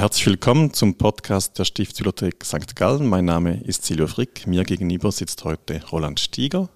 [0.00, 2.74] Herzlich willkommen zum Podcast der Stiftsbibliothek St.
[2.74, 3.06] Gallen.
[3.06, 4.46] Mein Name ist Silvio Frick.
[4.46, 6.70] Mir gegenüber sitzt heute Roland Stieger.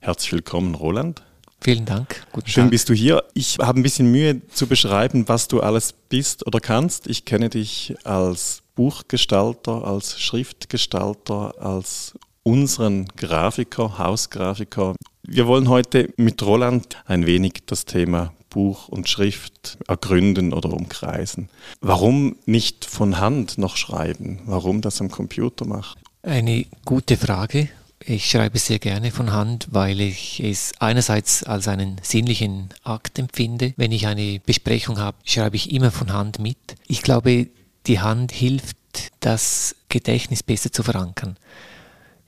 [0.00, 1.22] Herzlich willkommen, Roland.
[1.60, 2.26] Vielen Dank.
[2.32, 2.70] Guten Schön Tag.
[2.70, 3.22] bist du hier.
[3.34, 7.06] Ich habe ein bisschen Mühe zu beschreiben, was du alles bist oder kannst.
[7.06, 14.94] Ich kenne dich als Buchgestalter, als Schriftgestalter, als unseren Grafiker, Hausgrafiker.
[15.22, 21.48] Wir wollen heute mit Roland ein wenig das Thema Buch und Schrift ergründen oder umkreisen.
[21.80, 24.40] Warum nicht von Hand noch schreiben?
[24.46, 26.00] Warum das am Computer machen?
[26.22, 27.68] Eine gute Frage.
[28.06, 33.74] Ich schreibe sehr gerne von Hand, weil ich es einerseits als einen sinnlichen Akt empfinde.
[33.76, 36.58] Wenn ich eine Besprechung habe, schreibe ich immer von Hand mit.
[36.86, 37.48] Ich glaube,
[37.86, 38.76] die Hand hilft,
[39.18, 41.36] das Gedächtnis besser zu verankern.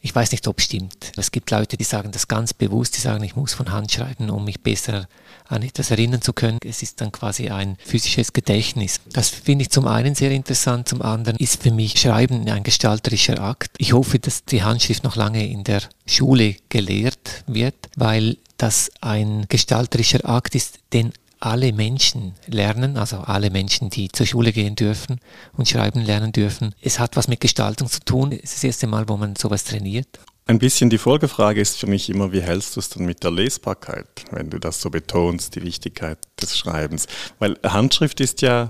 [0.01, 1.13] Ich weiß nicht, ob es stimmt.
[1.16, 4.30] Es gibt Leute, die sagen das ganz bewusst, die sagen, ich muss von Hand schreiben,
[4.30, 5.07] um mich besser
[5.49, 6.59] an etwas erinnern zu können.
[6.65, 9.01] Es ist dann quasi ein physisches Gedächtnis.
[9.13, 13.41] Das finde ich zum einen sehr interessant, zum anderen ist für mich Schreiben ein gestalterischer
[13.41, 13.71] Akt.
[13.79, 19.47] Ich hoffe, dass die Handschrift noch lange in der Schule gelehrt wird, weil das ein
[19.49, 25.21] gestalterischer Akt ist, den alle Menschen lernen, also alle Menschen, die zur Schule gehen dürfen
[25.53, 26.75] und schreiben lernen dürfen.
[26.81, 28.33] Es hat was mit Gestaltung zu tun.
[28.33, 30.09] Es ist das erste Mal, wo man sowas trainiert.
[30.49, 33.33] Ein bisschen die Folgefrage ist für mich immer, wie hältst du es dann mit der
[33.33, 37.09] Lesbarkeit, wenn du das so betonst, die Wichtigkeit des Schreibens?
[37.41, 38.69] Weil Handschrift ist ja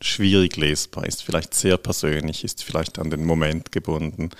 [0.00, 4.30] schwierig lesbar, ist vielleicht sehr persönlich, ist vielleicht an den Moment gebunden.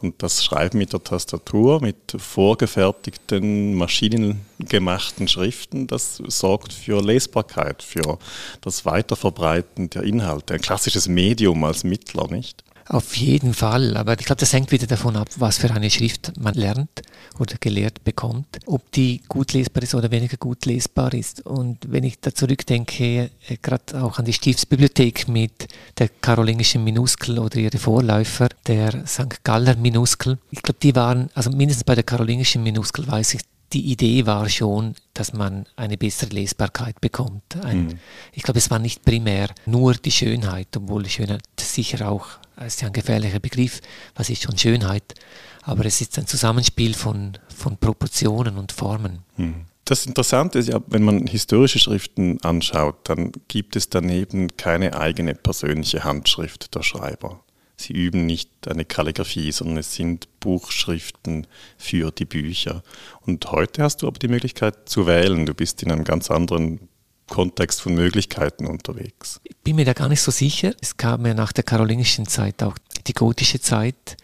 [0.00, 8.18] Und das Schreiben mit der Tastatur, mit vorgefertigten, maschinengemachten Schriften, das sorgt für Lesbarkeit, für
[8.62, 10.54] das Weiterverbreiten der Inhalte.
[10.54, 12.64] Ein klassisches Medium als Mittler, nicht?
[12.90, 16.32] Auf jeden Fall, aber ich glaube, das hängt wieder davon ab, was für eine Schrift
[16.40, 17.02] man lernt
[17.38, 21.46] oder gelehrt bekommt, ob die gut lesbar ist oder weniger gut lesbar ist.
[21.46, 27.38] Und wenn ich da zurückdenke, äh, gerade auch an die Stiftsbibliothek mit der karolingischen Minuskel
[27.38, 29.44] oder ihre Vorläufer, der St.
[29.44, 33.92] Galler Minuskel, ich glaube, die waren, also mindestens bei der karolingischen Minuskel weiß ich, die
[33.92, 37.56] Idee war schon, dass man eine bessere Lesbarkeit bekommt.
[37.62, 37.98] Ein, mhm.
[38.32, 42.26] Ich glaube, es war nicht primär nur die Schönheit, obwohl die Schönheit sicher auch
[42.66, 43.80] ist ja ein gefährlicher Begriff,
[44.14, 45.14] was ist schon Schönheit,
[45.62, 49.20] aber es ist ein Zusammenspiel von, von Proportionen und Formen.
[49.36, 49.66] Hm.
[49.84, 55.34] Das Interessante ist ja, wenn man historische Schriften anschaut, dann gibt es daneben keine eigene
[55.34, 57.42] persönliche Handschrift der Schreiber.
[57.80, 61.46] Sie üben nicht eine Kalligraphie, sondern es sind Buchschriften
[61.78, 62.82] für die Bücher.
[63.22, 65.46] Und heute hast du aber die Möglichkeit zu wählen.
[65.46, 66.89] Du bist in einem ganz anderen
[67.30, 69.40] Kontext von Möglichkeiten unterwegs.
[69.44, 70.74] Ich bin mir da gar nicht so sicher.
[70.82, 72.76] Es kam ja nach der karolingischen Zeit auch
[73.06, 74.18] die gotische Zeit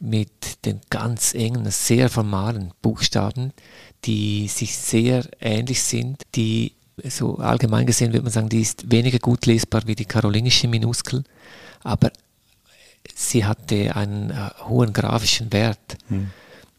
[0.00, 3.52] mit den ganz engen, sehr formalen Buchstaben,
[4.04, 6.72] die sich sehr ähnlich sind, die
[7.04, 11.22] so allgemein gesehen würde man sagen, die ist weniger gut lesbar wie die karolingische Minuskel,
[11.84, 12.10] aber
[13.14, 15.98] sie hatte einen äh, hohen grafischen Wert.
[16.08, 16.30] Hm.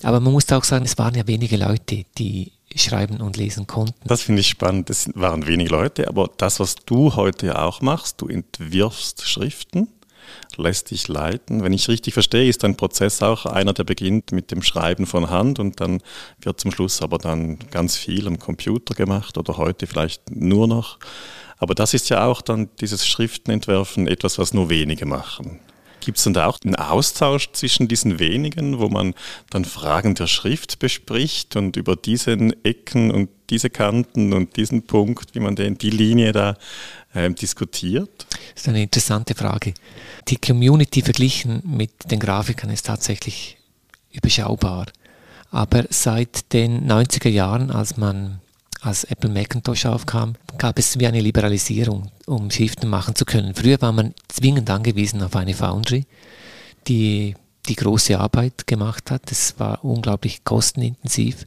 [0.03, 3.95] Aber man muss auch sagen, es waren ja wenige Leute, die schreiben und lesen konnten.
[4.07, 4.89] Das finde ich spannend.
[4.89, 9.87] Es waren wenige Leute, aber das, was du heute auch machst, du entwirfst Schriften,
[10.57, 11.63] lässt dich leiten.
[11.63, 15.29] Wenn ich richtig verstehe, ist dein Prozess auch einer, der beginnt mit dem Schreiben von
[15.29, 16.01] Hand und dann
[16.41, 20.99] wird zum Schluss aber dann ganz viel am Computer gemacht oder heute vielleicht nur noch.
[21.57, 25.59] Aber das ist ja auch dann dieses Schriftenentwerfen etwas, was nur wenige machen.
[25.99, 29.13] Gibt es dann da auch einen Austausch zwischen diesen wenigen, wo man
[29.49, 32.31] dann Fragen der Schrift bespricht und über diese
[32.63, 36.55] Ecken und diese Kanten und diesen Punkt, wie man den, die Linie da
[37.13, 38.27] äh, diskutiert?
[38.53, 39.73] Das ist eine interessante Frage.
[40.27, 43.57] Die Community verglichen mit den Grafikern ist tatsächlich
[44.11, 44.87] überschaubar.
[45.51, 48.39] Aber seit den 90er Jahren, als man
[48.81, 53.53] als Apple Macintosh aufkam, gab es wie eine Liberalisierung, um Schriften machen zu können.
[53.53, 56.05] Früher war man zwingend angewiesen auf eine Foundry,
[56.87, 57.35] die
[57.67, 59.31] die große Arbeit gemacht hat.
[59.31, 61.45] Es war unglaublich kostenintensiv.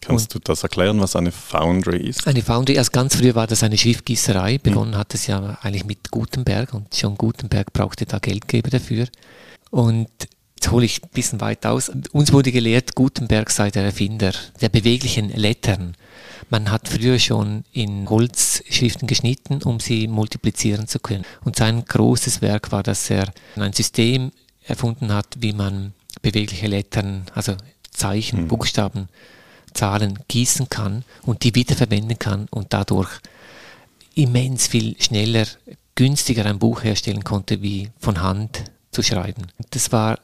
[0.00, 2.26] Kannst Und du das erklären, was eine Foundry ist?
[2.26, 4.58] Eine Foundry, also ganz früher war das eine Schriftgießerei.
[4.58, 4.98] Begonnen mhm.
[4.98, 9.06] hat es ja eigentlich mit Gutenberg und schon Gutenberg brauchte da Geldgeber dafür.
[9.70, 10.08] Und
[10.56, 11.90] jetzt hole ich ein bisschen weit aus.
[12.12, 15.96] Uns wurde gelehrt, Gutenberg sei der Erfinder der beweglichen Lettern.
[16.50, 21.24] Man hat früher schon in Holzschriften geschnitten, um sie multiplizieren zu können.
[21.44, 24.32] Und sein großes Werk war, dass er ein System
[24.66, 25.92] erfunden hat, wie man
[26.22, 27.56] bewegliche Lettern, also
[27.90, 28.48] Zeichen, mhm.
[28.48, 29.08] Buchstaben,
[29.72, 33.10] Zahlen gießen kann und die wiederverwenden kann und dadurch
[34.14, 35.46] immens viel schneller,
[35.94, 39.48] günstiger ein Buch herstellen konnte, wie von Hand zu schreiben.
[39.70, 40.18] Das war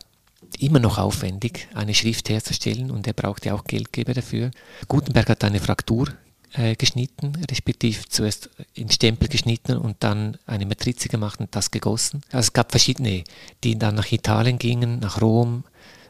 [0.59, 4.51] immer noch aufwendig, eine Schrift herzustellen und er brauchte auch Geldgeber dafür.
[4.89, 6.09] Gutenberg hat eine Fraktur
[6.53, 12.23] äh, geschnitten, respektive zuerst in Stempel geschnitten und dann eine Matrize gemacht und das gegossen.
[12.33, 13.25] Also es gab verschiedene,
[13.63, 15.65] die dann nach Italien gingen, nach Rom,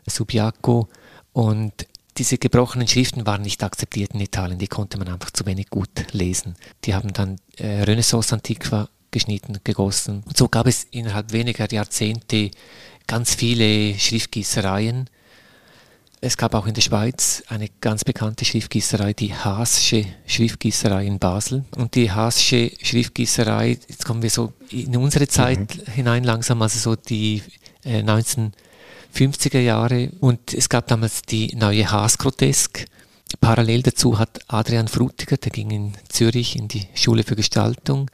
[0.07, 0.89] Subiaco
[1.33, 1.87] und
[2.17, 6.13] diese gebrochenen Schriften waren nicht akzeptiert in Italien, die konnte man einfach zu wenig gut
[6.13, 6.57] lesen.
[6.85, 10.23] Die haben dann äh, Renaissance Antiqua geschnitten, gegossen.
[10.27, 12.51] Und so gab es innerhalb weniger Jahrzehnte
[13.11, 15.11] ganz viele Schriftgießereien.
[16.21, 21.65] Es gab auch in der Schweiz eine ganz bekannte Schriftgießerei, die Haasche Schriftgießerei in Basel.
[21.77, 25.93] Und die Haasche Schriftgießerei, jetzt kommen wir so in unsere Zeit mhm.
[25.93, 27.43] hinein langsam, also so die
[27.85, 30.11] äh, 1950er Jahre.
[30.21, 32.85] Und es gab damals die neue Haas Grotesk.
[33.41, 38.09] Parallel dazu hat Adrian Frutiger, der ging in Zürich in die Schule für Gestaltung,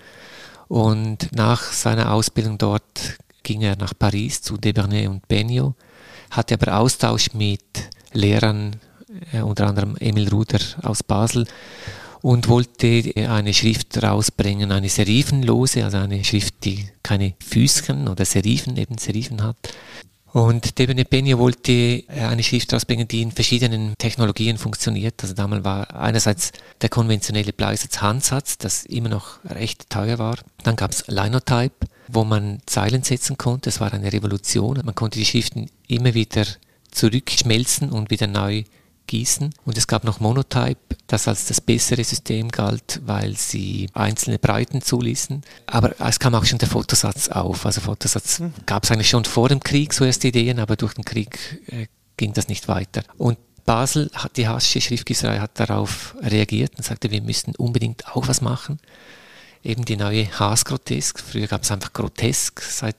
[0.68, 5.74] und nach seiner Ausbildung dort ging er nach Paris zu Debernay und Benio,
[6.30, 7.62] hatte aber Austausch mit
[8.12, 8.76] Lehrern,
[9.32, 11.46] äh, unter anderem Emil Ruder aus Basel,
[12.22, 18.76] und wollte eine Schrift rausbringen, eine serifenlose, also eine Schrift, die keine Füßchen oder Serifen,
[18.76, 19.56] eben Serifen hat,
[20.36, 25.22] und Debene Peña wollte äh, eine Schrift rausbringen, die in verschiedenen Technologien funktioniert.
[25.22, 26.52] Also damals war einerseits
[26.82, 30.36] der konventionelle Bleisatz Handsatz, das immer noch recht teuer war.
[30.62, 33.68] Dann gab es Linotype, wo man Zeilen setzen konnte.
[33.68, 34.80] Das war eine Revolution.
[34.84, 36.44] Man konnte die Schriften immer wieder
[36.90, 38.64] zurückschmelzen und wieder neu
[39.06, 39.54] gießen.
[39.64, 44.82] Und es gab noch Monotype, das als das bessere System galt, weil sie einzelne Breiten
[44.82, 45.42] zuließen.
[45.66, 47.64] Aber es kam auch schon der Fotosatz auf.
[47.66, 48.52] Also Fotosatz mhm.
[48.66, 51.86] gab es eigentlich schon vor dem Krieg so erste Ideen, aber durch den Krieg äh,
[52.16, 53.02] ging das nicht weiter.
[53.16, 58.28] Und Basel hat die Hassische Schriftgießerei hat darauf reagiert und sagte, wir müssten unbedingt auch
[58.28, 58.78] was machen
[59.66, 61.18] eben die neue Haas-Grotesk.
[61.20, 62.96] Früher gab es einfach Grotesk seit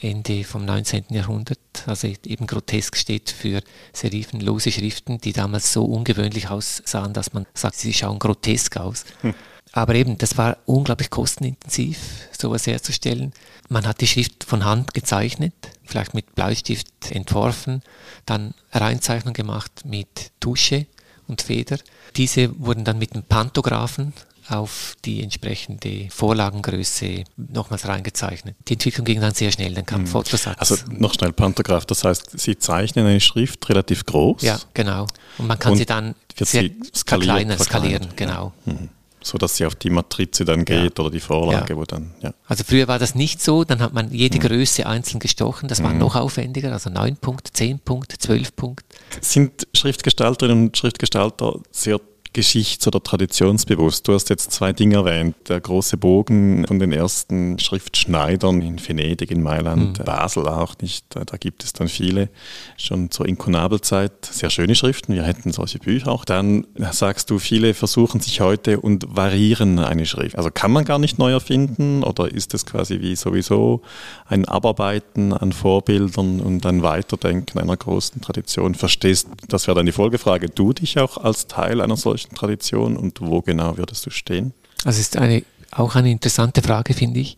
[0.00, 1.04] Ende vom 19.
[1.10, 1.58] Jahrhundert.
[1.86, 3.62] Also eben Grotesk steht für
[3.92, 9.04] serifenlose Schriften, die damals so ungewöhnlich aussahen, dass man sagt, sie schauen grotesk aus.
[9.20, 9.34] Hm.
[9.72, 11.98] Aber eben, das war unglaublich kostenintensiv,
[12.36, 13.32] sowas herzustellen.
[13.68, 15.54] Man hat die Schrift von Hand gezeichnet,
[15.84, 17.82] vielleicht mit Bleistift entworfen,
[18.26, 20.86] dann Reinzeichnung gemacht mit Tusche
[21.26, 21.78] und Feder.
[22.16, 24.14] Diese wurden dann mit dem Pantographen
[24.48, 28.56] auf die entsprechende Vorlagengröße nochmals reingezeichnet.
[28.68, 30.06] Die Entwicklung ging dann sehr schnell, dann kam mhm.
[30.06, 30.58] Fotosatz.
[30.58, 34.42] Also noch schnell Pantograph, das heißt, Sie zeichnen eine Schrift relativ groß.
[34.42, 35.06] Ja, genau.
[35.38, 38.52] Und man kann Und sie dann sehr skalieren, skalieren, genau.
[38.66, 38.72] Ja.
[38.72, 38.88] Mhm
[39.28, 41.04] so dass sie auf die Matrize dann geht ja.
[41.04, 41.78] oder die Vorlage, ja.
[41.78, 42.14] wo dann.
[42.20, 42.32] Ja.
[42.46, 44.42] Also früher war das nicht so, dann hat man jede mhm.
[44.42, 45.98] Größe einzeln gestochen, das war mhm.
[45.98, 48.84] noch aufwendiger, also 9 Punkt, 10 Punkt, 12 Punkt.
[49.20, 52.00] Sind Schriftgestalterinnen und Schriftgestalter sehr
[52.32, 54.06] geschichts- oder traditionsbewusst.
[54.06, 55.36] Du hast jetzt zwei Dinge erwähnt.
[55.48, 60.04] Der große Bogen von den ersten Schriftschneidern in Venedig, in Mailand, mhm.
[60.04, 61.06] Basel auch nicht.
[61.10, 62.28] Da, gibt es dann viele.
[62.76, 65.14] Schon zur Inkunabelzeit sehr schöne Schriften.
[65.14, 66.24] Wir hätten solche Bücher auch.
[66.24, 70.36] Dann sagst du, viele versuchen sich heute und variieren eine Schrift.
[70.36, 73.82] Also kann man gar nicht neu erfinden oder ist es quasi wie sowieso
[74.26, 78.74] ein Abarbeiten an Vorbildern und ein Weiterdenken einer großen Tradition?
[78.74, 82.96] Verstehst, das wäre dann die Folgefrage, du dich auch als Teil einer solchen solchen Tradition
[82.96, 84.52] und wo genau würdest du stehen?
[84.84, 87.36] Also ist eine, auch eine interessante Frage, finde ich.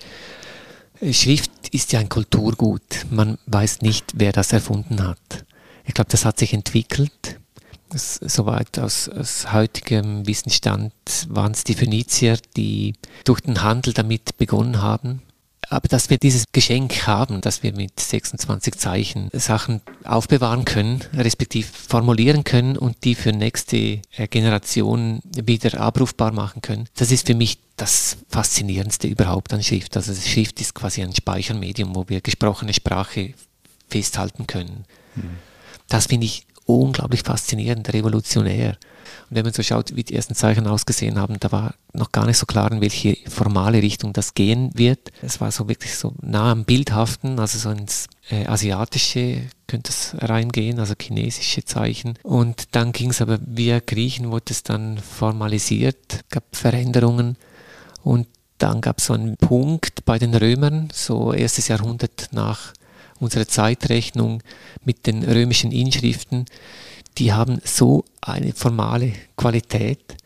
[1.12, 3.06] Schrift ist ja ein Kulturgut.
[3.10, 5.44] Man weiß nicht, wer das erfunden hat.
[5.84, 7.38] Ich glaube, das hat sich entwickelt.
[7.92, 10.92] Soweit aus, aus heutigem Wissensstand
[11.28, 12.94] waren es die Phönizier, die
[13.24, 15.22] durch den Handel damit begonnen haben.
[15.70, 21.68] Aber dass wir dieses Geschenk haben, dass wir mit 26 Zeichen Sachen aufbewahren können, respektive
[21.72, 27.36] formulieren können und die für nächste äh, Generation wieder abrufbar machen können, das ist für
[27.36, 29.96] mich das Faszinierendste überhaupt an Schrift.
[29.96, 33.34] Also Schrift ist quasi ein Speichermedium, wo wir gesprochene Sprache
[33.88, 34.86] festhalten können.
[35.14, 35.38] Mhm.
[35.88, 38.76] Das finde ich unglaublich faszinierend, revolutionär.
[39.30, 42.26] Und wenn man so schaut, wie die ersten Zeichen ausgesehen haben, da war noch gar
[42.26, 45.12] nicht so klar, in welche formale Richtung das gehen wird.
[45.22, 50.16] Es war so wirklich so nah am Bildhaften, also so ins äh, Asiatische könnte es
[50.18, 52.18] reingehen, also chinesische Zeichen.
[52.24, 57.36] Und dann ging es aber via Griechen, wurde es dann formalisiert, gab Veränderungen
[58.02, 58.26] und
[58.58, 62.72] dann gab es so einen Punkt bei den Römern, so erstes Jahrhundert nach
[63.20, 64.42] unserer Zeitrechnung
[64.84, 66.46] mit den römischen Inschriften,
[67.18, 70.16] die haben so eine formale Qualität.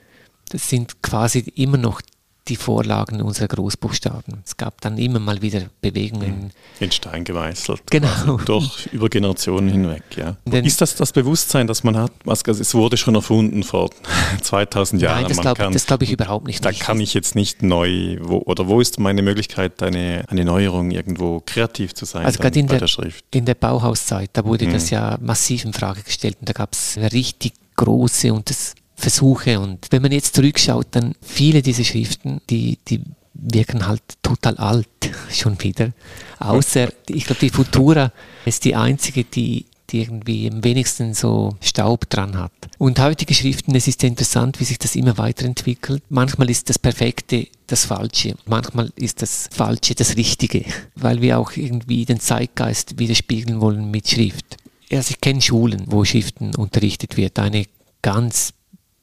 [0.51, 2.01] Das sind quasi immer noch
[2.49, 4.43] die Vorlagen unserer Großbuchstaben.
[4.45, 6.51] Es gab dann immer mal wieder Bewegungen.
[6.79, 7.91] In Stein gemeißelt.
[7.91, 8.37] Genau.
[8.45, 10.37] Durch über Generationen hinweg, ja.
[10.45, 12.13] Denn ist das das Bewusstsein, das man hat?
[12.27, 13.91] Also es wurde schon erfunden vor
[14.43, 15.23] 2000 Jahren.
[15.23, 16.65] Nein, das glaube glaub ich überhaupt nicht.
[16.65, 20.91] Da kann ich jetzt nicht neu, wo, oder wo ist meine Möglichkeit, eine, eine Neuerung
[20.91, 23.25] irgendwo kreativ zu sein also gerade in der, der, Schrift?
[23.31, 24.73] In der Bauhauszeit, da wurde mhm.
[24.73, 29.59] das ja massiv in Frage gestellt und da gab es richtig große und das Versuche.
[29.61, 33.03] Und wenn man jetzt zurückschaut, dann viele dieser Schriften, die, die
[33.35, 34.89] wirken halt total alt
[35.31, 35.93] schon wieder.
[36.39, 38.13] Außer, ich glaube, die Futura
[38.45, 42.53] ist die einzige, die, die irgendwie am wenigsten so Staub dran hat.
[42.79, 46.03] Und heutige Schriften, es ist ja interessant, wie sich das immer weiterentwickelt.
[46.09, 51.53] Manchmal ist das Perfekte das Falsche, manchmal ist das Falsche das Richtige, weil wir auch
[51.57, 54.57] irgendwie den Zeitgeist widerspiegeln wollen mit Schrift.
[54.93, 57.39] Also ich kenne Schulen, wo Schriften unterrichtet wird.
[57.39, 57.65] Eine
[58.03, 58.53] ganz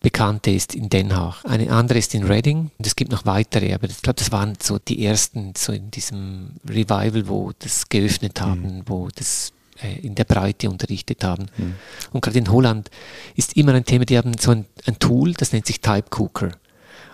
[0.01, 3.73] bekannte ist in Den Haag, eine andere ist in Reading und es gibt noch weitere,
[3.73, 8.41] aber ich glaube, das waren so die ersten, so in diesem Revival, wo das geöffnet
[8.41, 8.83] haben, mhm.
[8.87, 11.45] wo das äh, in der Breite unterrichtet haben.
[11.55, 11.75] Mhm.
[12.11, 12.89] Und gerade in Holland
[13.35, 16.51] ist immer ein Thema, die haben so ein, ein Tool, das nennt sich Type Cooker,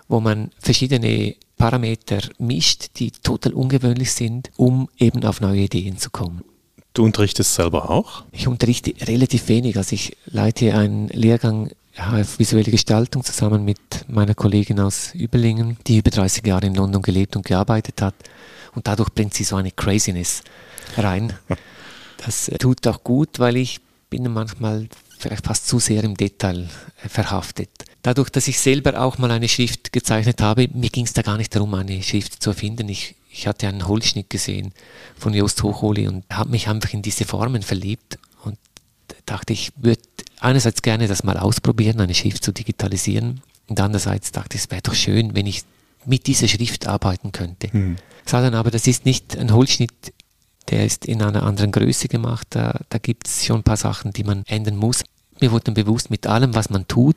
[0.08, 6.08] wo man verschiedene Parameter mischt, die total ungewöhnlich sind, um eben auf neue Ideen zu
[6.08, 6.42] kommen.
[6.94, 8.24] Du unterrichtest selber auch?
[8.32, 9.76] Ich unterrichte relativ wenig.
[9.76, 15.98] Also ich leite einen Lehrgang auf visuelle Gestaltung zusammen mit meiner Kollegin aus Überlingen, die
[15.98, 18.14] über 30 Jahre in London gelebt und gearbeitet hat.
[18.74, 20.42] Und dadurch bringt sie so eine Craziness
[20.96, 21.32] rein.
[22.24, 23.78] Das tut auch gut, weil ich
[24.10, 24.88] bin manchmal
[25.18, 26.68] vielleicht fast zu sehr im Detail
[27.04, 27.70] äh, verhaftet.
[28.02, 31.36] Dadurch, dass ich selber auch mal eine Schrift gezeichnet habe, mir ging es da gar
[31.36, 32.88] nicht darum, eine Schrift zu erfinden.
[32.88, 34.72] Ich, ich hatte einen Holzschnitt gesehen
[35.16, 38.18] von Jost Hochholi und habe mich einfach in diese Formen verliebt
[39.30, 40.02] dachte, ich würde
[40.40, 44.82] einerseits gerne das mal ausprobieren, eine Schrift zu digitalisieren und andererseits dachte ich, es wäre
[44.82, 45.62] doch schön, wenn ich
[46.04, 47.68] mit dieser Schrift arbeiten könnte.
[47.72, 47.96] Mhm.
[48.24, 50.12] Sah dann aber, das ist nicht ein Holzschnitt
[50.70, 52.46] der ist in einer anderen Größe gemacht.
[52.50, 55.04] Da, da gibt es schon ein paar Sachen, die man ändern muss.
[55.40, 57.16] Mir wurde bewusst, mit allem, was man tut,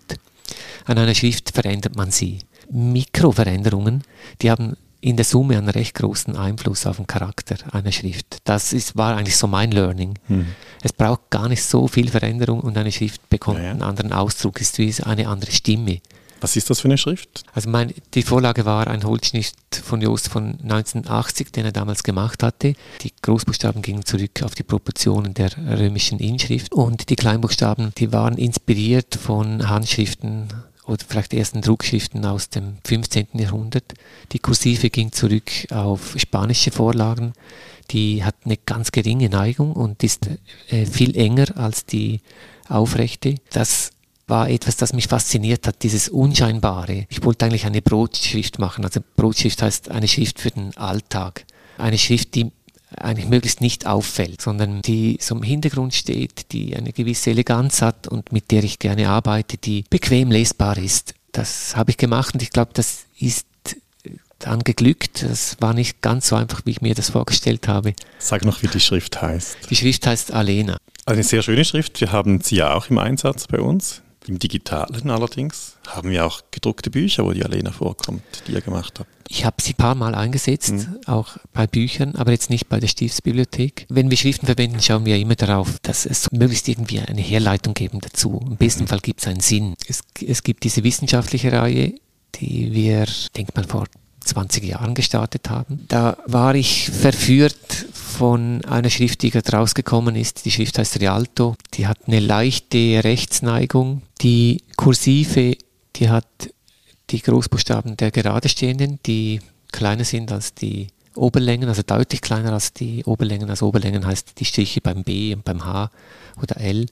[0.86, 2.40] an einer Schrift verändert man sie.
[2.70, 4.04] Mikroveränderungen,
[4.42, 8.38] die haben in der Summe einen recht großen Einfluss auf den Charakter einer Schrift.
[8.44, 10.14] Das ist, war eigentlich so mein Learning.
[10.28, 10.48] Hm.
[10.84, 13.72] Es braucht gar nicht so viel Veränderung und eine Schrift bekommt ja, ja.
[13.72, 16.02] einen anderen Ausdruck, ist wie eine andere Stimme.
[16.42, 17.44] Was ist das für eine Schrift?
[17.54, 19.54] Also mein, die Vorlage war ein Holzschnitt
[19.84, 22.74] von Jost von 1980, den er damals gemacht hatte.
[23.02, 28.38] Die Großbuchstaben gingen zurück auf die Proportionen der römischen Inschrift und die Kleinbuchstaben, die waren
[28.40, 30.48] inspiriert von Handschriften
[30.92, 33.28] oder vielleicht ersten Druckschriften aus dem 15.
[33.34, 33.94] Jahrhundert.
[34.34, 37.34] Die Kursive ging zurück auf spanische Vorlagen.
[37.92, 40.30] Die hat eine ganz geringe Neigung und ist
[40.70, 42.22] äh, viel enger als die
[42.68, 43.36] aufrechte.
[43.52, 43.92] Das
[44.28, 47.06] war etwas, das mich fasziniert hat, dieses Unscheinbare.
[47.10, 48.86] Ich wollte eigentlich eine Brotschrift machen.
[48.86, 51.46] Also Brotschrift heißt eine Schrift für den Alltag.
[51.78, 52.52] Eine Schrift, die
[52.98, 58.08] eigentlich möglichst nicht auffällt, sondern die so im Hintergrund steht, die eine gewisse Eleganz hat
[58.08, 61.14] und mit der ich gerne arbeite, die bequem lesbar ist.
[61.32, 63.48] Das habe ich gemacht und ich glaube, das ist
[64.40, 65.24] dann geglückt.
[65.24, 67.94] Das war nicht ganz so einfach, wie ich mir das vorgestellt habe.
[68.20, 69.70] Sag noch, wie die Schrift heißt.
[69.70, 70.78] Die Schrift heißt Alena.
[71.06, 72.02] Eine sehr schöne Schrift.
[72.02, 74.02] Wir haben sie ja auch im Einsatz bei uns.
[74.28, 79.00] Im Digitalen allerdings haben wir auch gedruckte Bücher, wo die Alena vorkommt, die ihr gemacht
[79.00, 79.10] habt.
[79.28, 81.00] Ich habe sie ein paar Mal eingesetzt, mhm.
[81.06, 83.86] auch bei Büchern, aber jetzt nicht bei der Stiftsbibliothek.
[83.90, 88.02] Wenn wir Schriften verwenden, schauen wir immer darauf, dass es möglichst irgendwie eine Herleitung geben
[88.02, 88.42] dazu.
[88.46, 88.88] Im besten mhm.
[88.88, 89.76] Fall gibt es einen Sinn.
[89.88, 91.94] Es, es gibt diese wissenschaftliche Reihe,
[92.36, 93.06] die wir,
[93.38, 93.86] denk mal, vor
[94.24, 95.86] 20 Jahren gestartet haben.
[95.88, 100.46] Da war ich verführt von einer Schrift, die gerade rausgekommen ist.
[100.46, 101.56] Die Schrift heißt Rialto.
[101.74, 104.04] Die hat eine leichte Rechtsneigung.
[104.22, 105.56] Die Kursive,
[105.96, 106.26] die hat
[107.10, 112.74] die Großbuchstaben der gerade stehenden, die kleiner sind als die Oberlängen, also deutlich kleiner als
[112.74, 113.50] die Oberlängen.
[113.50, 115.92] Also Oberlängen heißt die Striche beim B und beim H
[116.42, 116.86] oder L.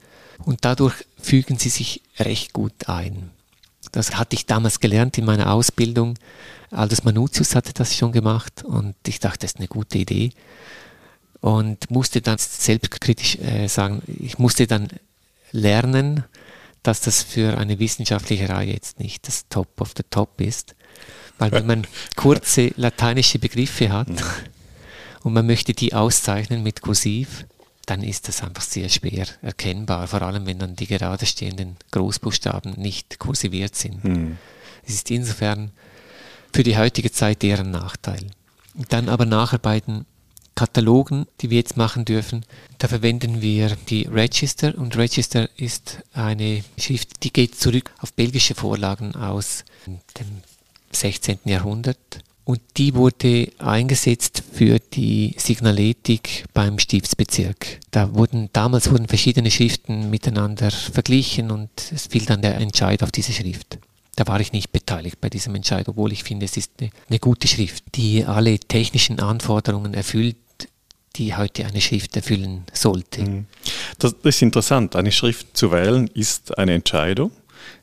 [0.44, 3.30] Und dadurch fügen sie sich recht gut ein.
[3.92, 6.18] Das hatte ich damals gelernt in meiner Ausbildung.
[6.70, 10.30] Aldous Manutius hatte das schon gemacht und ich dachte, das ist eine gute Idee.
[11.40, 14.88] Und musste dann selbstkritisch äh, sagen, ich musste dann
[15.52, 16.24] lernen,
[16.82, 20.74] dass das für eine wissenschaftliche Reihe jetzt nicht das Top of the Top ist.
[21.38, 24.08] Weil wenn man kurze lateinische Begriffe hat
[25.22, 27.46] und man möchte die auszeichnen mit Kursiv,
[27.86, 32.74] dann ist das einfach sehr schwer erkennbar, vor allem wenn dann die gerade stehenden Großbuchstaben
[32.74, 34.04] nicht kursiviert sind.
[34.04, 34.38] Mhm.
[34.86, 35.72] Es ist insofern
[36.52, 38.26] für die heutige Zeit eher ein Nachteil.
[38.88, 40.06] Dann aber nacharbeiten
[40.60, 42.44] Katalogen, die wir jetzt machen dürfen,
[42.76, 48.54] da verwenden wir die Register und Register ist eine Schrift, die geht zurück auf belgische
[48.54, 50.26] Vorlagen aus dem
[50.92, 51.38] 16.
[51.46, 51.96] Jahrhundert
[52.44, 57.80] und die wurde eingesetzt für die Signaletik beim Stiftsbezirk.
[57.90, 63.12] Da wurden, damals wurden verschiedene Schriften miteinander verglichen und es fiel dann der Entscheid auf
[63.12, 63.78] diese Schrift.
[64.14, 67.18] Da war ich nicht beteiligt bei diesem Entscheid, obwohl ich finde, es ist eine, eine
[67.18, 70.36] gute Schrift, die alle technischen Anforderungen erfüllt,
[71.16, 73.22] die heute eine Schrift erfüllen sollte.
[73.22, 73.46] Mhm.
[73.98, 74.96] Das, das ist interessant.
[74.96, 77.32] Eine Schrift zu wählen ist eine Entscheidung.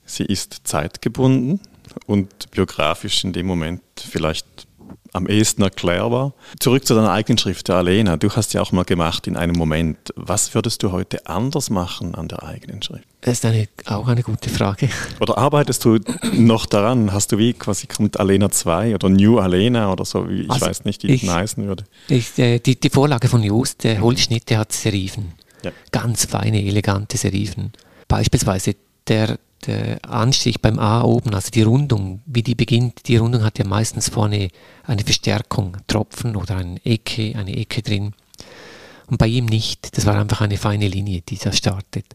[0.05, 1.59] sie ist zeitgebunden
[2.05, 4.66] und biografisch in dem Moment vielleicht
[5.17, 6.33] am ehesten erklärbar.
[6.59, 8.17] Zurück zu deiner eigenen Schrift, der Alena.
[8.17, 9.97] Du hast ja auch mal gemacht in einem Moment.
[10.15, 13.03] Was würdest du heute anders machen an der eigenen Schrift?
[13.21, 14.89] Das ist eine, auch eine gute Frage.
[15.19, 15.99] Oder arbeitest du
[16.33, 17.11] noch daran?
[17.11, 20.27] Hast du wie quasi kommt Alena 2 oder New Alena oder so?
[20.29, 21.83] Ich also weiß nicht, wie ich, heißen würde.
[22.07, 25.33] Ich, äh, die, die Vorlage von Just, der Holzschnitt, der hat Serifen.
[25.63, 25.71] Ja.
[25.91, 27.73] Ganz feine, elegante Serifen.
[28.07, 28.75] Beispielsweise
[29.07, 33.59] der der Anstrich beim A oben, also die Rundung, wie die beginnt, die Rundung hat
[33.59, 34.49] ja meistens vorne
[34.83, 38.13] eine Verstärkung, Tropfen oder eine Ecke, eine Ecke drin.
[39.07, 39.97] Und bei ihm nicht.
[39.97, 42.05] Das war einfach eine feine Linie, die da startet.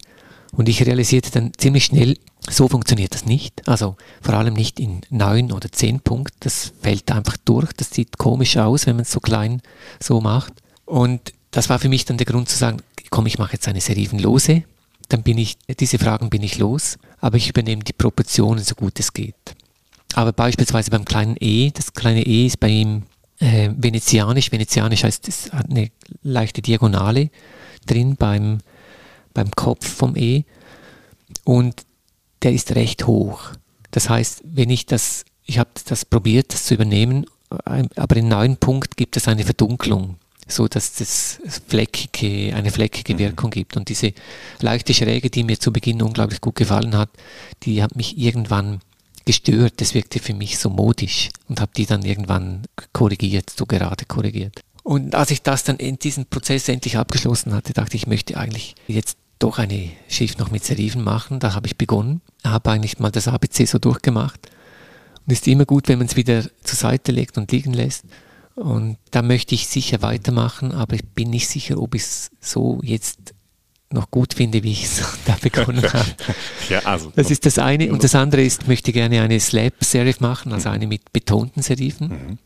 [0.55, 2.19] Und ich realisierte dann ziemlich schnell,
[2.49, 3.67] so funktioniert das nicht.
[3.67, 6.37] Also vor allem nicht in neun oder zehn Punkten.
[6.41, 7.73] Das fällt einfach durch.
[7.73, 9.63] Das sieht komisch aus, wenn man es so klein
[9.99, 10.53] so macht.
[10.85, 13.81] Und das war für mich dann der Grund zu sagen, komm, ich mache jetzt eine
[13.81, 14.65] serifenlose
[15.13, 18.99] dann bin ich, diese Fragen bin ich los, aber ich übernehme die Proportionen so gut
[18.99, 19.35] es geht.
[20.15, 23.03] Aber beispielsweise beim kleinen E, das kleine E ist bei ihm
[23.39, 24.53] äh, venezianisch.
[24.53, 25.91] Venezianisch heißt, es hat eine
[26.23, 27.31] leichte Diagonale
[27.87, 28.59] drin beim,
[29.35, 30.45] beim Kopf vom E
[31.45, 31.85] und
[32.43, 33.51] der ist recht hoch.
[33.91, 37.27] Das heißt, wenn ich das, ich habe das probiert, das zu übernehmen,
[37.67, 40.17] äh, aber in neun Punkt gibt es eine Verdunklung
[40.55, 43.19] so dass das fleckige, eine fleckige mhm.
[43.19, 43.77] Wirkung gibt.
[43.77, 44.13] Und diese
[44.61, 47.11] leichte Schräge, die mir zu Beginn unglaublich gut gefallen hat,
[47.63, 48.81] die hat mich irgendwann
[49.25, 49.75] gestört.
[49.77, 54.61] Das wirkte für mich so modisch und habe die dann irgendwann korrigiert, so gerade korrigiert.
[54.83, 58.37] Und als ich das dann in diesem Prozess endlich abgeschlossen hatte, dachte ich, ich möchte
[58.37, 61.41] eigentlich jetzt doch eine Schrift noch mit Serifen machen.
[61.41, 64.51] Da habe ich begonnen, habe eigentlich mal das ABC so durchgemacht.
[65.25, 68.05] Und es ist immer gut, wenn man es wieder zur Seite legt und liegen lässt
[68.55, 72.81] und da möchte ich sicher weitermachen, aber ich bin nicht sicher, ob ich es so
[72.83, 73.35] jetzt
[73.93, 76.09] noch gut finde, wie ich es da begonnen habe.
[76.69, 77.93] ja, also, das ist das eine.
[77.93, 82.39] Und das andere ist, ich möchte gerne eine Slab-Serif machen, also eine mit betonten Serifen,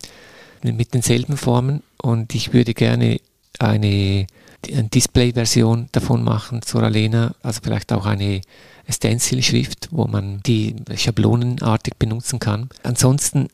[0.62, 0.76] mhm.
[0.76, 1.82] mit denselben Formen.
[2.00, 3.20] Und ich würde gerne
[3.58, 4.26] eine,
[4.72, 8.40] eine Display-Version davon machen zur Alena, also vielleicht auch eine
[8.88, 12.68] Stencil-Schrift, wo man die schablonenartig benutzen kann.
[12.83, 13.48] Ansonsten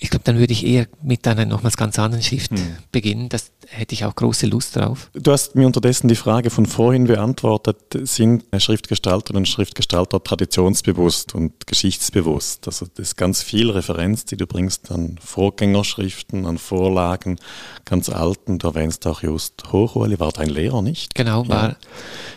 [0.00, 2.76] ich glaube, dann würde ich eher mit einer nochmals ganz anderen Schrift hm.
[2.92, 3.28] beginnen.
[3.28, 5.10] Das hätte ich auch große Lust drauf.
[5.12, 7.78] Du hast mir unterdessen die Frage von vorhin beantwortet.
[8.04, 12.66] Sind Schriftgestalterinnen und Schriftgestalter traditionsbewusst und geschichtsbewusst?
[12.66, 17.38] Also das ist ganz viel Referenz, die du bringst an Vorgängerschriften, an Vorlagen,
[17.84, 18.58] ganz alten.
[18.58, 21.14] Du erwähnst auch Just Hochuli, war dein Lehrer nicht?
[21.14, 21.70] Genau, war.
[21.70, 21.76] Ja.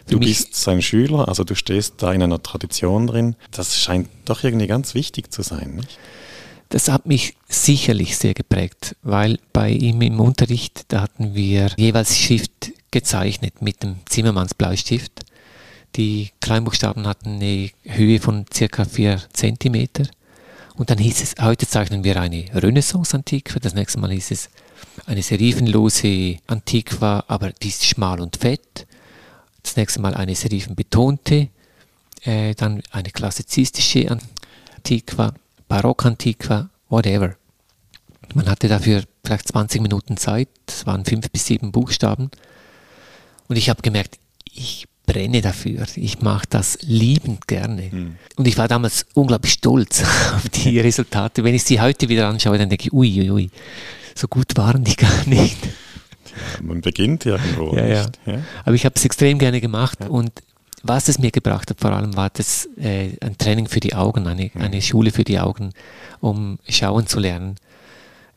[0.09, 3.35] Du bist sein Schüler, also du stehst da in einer Tradition drin.
[3.51, 5.99] Das scheint doch irgendwie ganz wichtig zu sein, nicht?
[6.71, 12.17] Das hat mich sicherlich sehr geprägt, weil bei ihm im Unterricht, da hatten wir jeweils
[12.17, 15.25] Schrift gezeichnet mit dem Zimmermanns Bleistift.
[15.97, 19.89] Die Kleinbuchstaben hatten eine Höhe von circa 4 cm.
[20.75, 24.49] Und dann hieß es, heute zeichnen wir eine Renaissance-Antiqua, das nächste Mal hieß es
[25.05, 28.87] eine serifenlose Antiqua, aber die ist schmal und fett.
[29.61, 31.49] Das nächste Mal eine serifenbetonte,
[32.23, 34.17] äh, dann eine klassizistische
[34.77, 35.33] Antiqua
[35.71, 37.37] Barockantiqua, whatever.
[38.33, 42.29] Man hatte dafür vielleicht 20 Minuten Zeit, es waren fünf bis sieben Buchstaben.
[43.47, 44.19] Und ich habe gemerkt,
[44.53, 45.85] ich brenne dafür.
[45.95, 47.89] Ich mache das liebend gerne.
[47.89, 48.15] Mhm.
[48.35, 50.03] Und ich war damals unglaublich stolz
[50.35, 51.45] auf die Resultate.
[51.45, 53.49] Wenn ich sie heute wieder anschaue, dann denke ich, ui, ui, ui,
[54.13, 55.57] so gut waren die gar nicht.
[56.61, 57.73] Man beginnt irgendwo.
[57.77, 58.05] Ja, ja.
[58.25, 58.43] ja.
[58.65, 60.33] Aber ich habe es extrem gerne gemacht und
[60.83, 64.27] was es mir gebracht hat, vor allem war das äh, ein Training für die Augen,
[64.27, 64.61] eine, mhm.
[64.61, 65.71] eine Schule für die Augen,
[66.19, 67.55] um schauen zu lernen,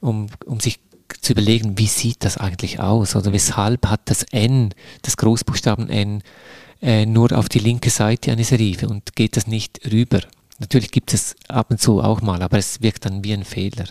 [0.00, 0.80] um, um sich
[1.20, 6.22] zu überlegen, wie sieht das eigentlich aus oder weshalb hat das N, das Großbuchstaben N,
[6.83, 10.20] äh, nur auf die linke Seite eine Serife und geht das nicht rüber.
[10.59, 13.87] Natürlich gibt es ab und zu auch mal, aber es wirkt dann wie ein Fehler.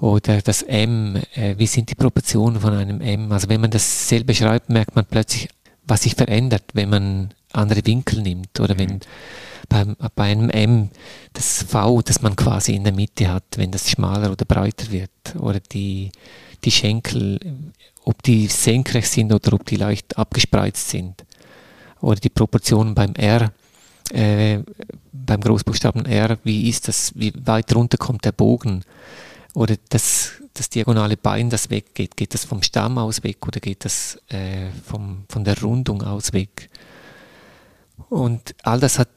[0.00, 3.32] Oder das M, äh, wie sind die Proportionen von einem M?
[3.32, 5.48] Also wenn man das selber schreibt, merkt man plötzlich,
[5.86, 8.78] was sich verändert, wenn man andere Winkel nimmt oder mhm.
[8.78, 9.00] wenn
[9.68, 10.90] beim, bei einem M
[11.32, 15.10] das V, das man quasi in der Mitte hat, wenn das schmaler oder breiter wird
[15.38, 16.12] oder die,
[16.64, 17.40] die Schenkel,
[18.04, 21.24] ob die senkrecht sind oder ob die leicht abgespreizt sind
[22.00, 23.52] oder die Proportionen beim R,
[24.12, 24.60] äh,
[25.12, 28.84] beim Großbuchstaben R, wie ist das, wie weit runter kommt der Bogen
[29.56, 33.84] oder das das diagonale Bein, das weggeht, geht das vom Stamm aus weg oder geht
[33.84, 36.68] das äh, vom, von der Rundung aus weg?
[38.08, 39.08] Und all das hat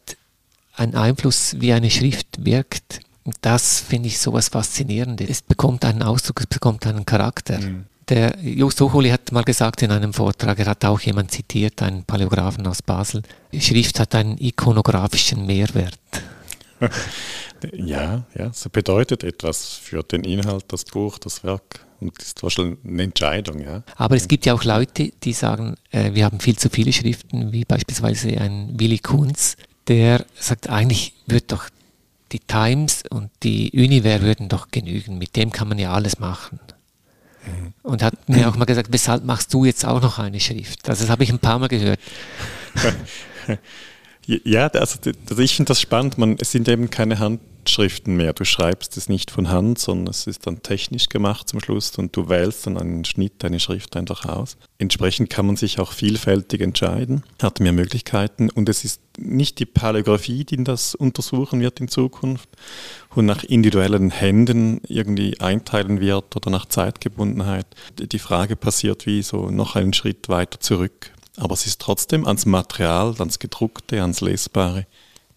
[0.75, 3.02] einen Einfluss, wie eine Schrift wirkt.
[3.23, 5.30] Und das finde ich so etwas Faszinierendes.
[5.30, 7.60] Es bekommt einen Ausdruck, es bekommt einen Charakter.
[7.60, 7.86] Mhm.
[8.08, 12.04] Der Just Hochuli hat mal gesagt in einem Vortrag, er hat auch jemand zitiert, einen
[12.06, 13.21] Paläografen aus Basel,
[13.54, 15.99] Schrift hat einen ikonografischen Mehrwert.
[17.74, 21.86] ja, ja, so bedeutet etwas für den Inhalt, das Buch, das Werk.
[22.00, 23.84] Und das ist wahrscheinlich eine Entscheidung, ja.
[23.98, 27.52] Aber es gibt ja auch Leute, die sagen, äh, wir haben viel zu viele Schriften,
[27.52, 31.70] wie beispielsweise ein Willy Kunz, der sagt, eigentlich wird doch
[32.32, 36.60] die Times und die Univer würden doch genügen, mit dem kann man ja alles machen.
[37.46, 37.74] Mhm.
[37.84, 40.88] Und hat mir auch mal gesagt, weshalb machst du jetzt auch noch eine Schrift?
[40.88, 42.00] Also das habe ich ein paar Mal gehört.
[44.44, 45.00] ja, also
[45.38, 46.18] ich finde das spannend.
[46.18, 48.34] Man, es sind eben keine Hand, Handschriften mehr.
[48.34, 52.15] Du schreibst es nicht von Hand, sondern es ist dann technisch gemacht zum Schluss und
[52.15, 54.58] du wählst dann einen Schnitt, deine Schrift einfach aus.
[54.80, 59.65] Entsprechend kann man sich auch vielfältig entscheiden, hat mehr Möglichkeiten und es ist nicht die
[59.65, 62.50] Paläographie, die das untersuchen wird in Zukunft
[63.13, 67.68] und nach individuellen Händen irgendwie einteilen wird oder nach Zeitgebundenheit.
[68.00, 71.12] Die Frage passiert wie so noch einen Schritt weiter zurück.
[71.39, 74.86] Aber es ist trotzdem ans Material, ans Gedruckte, ans Lesbare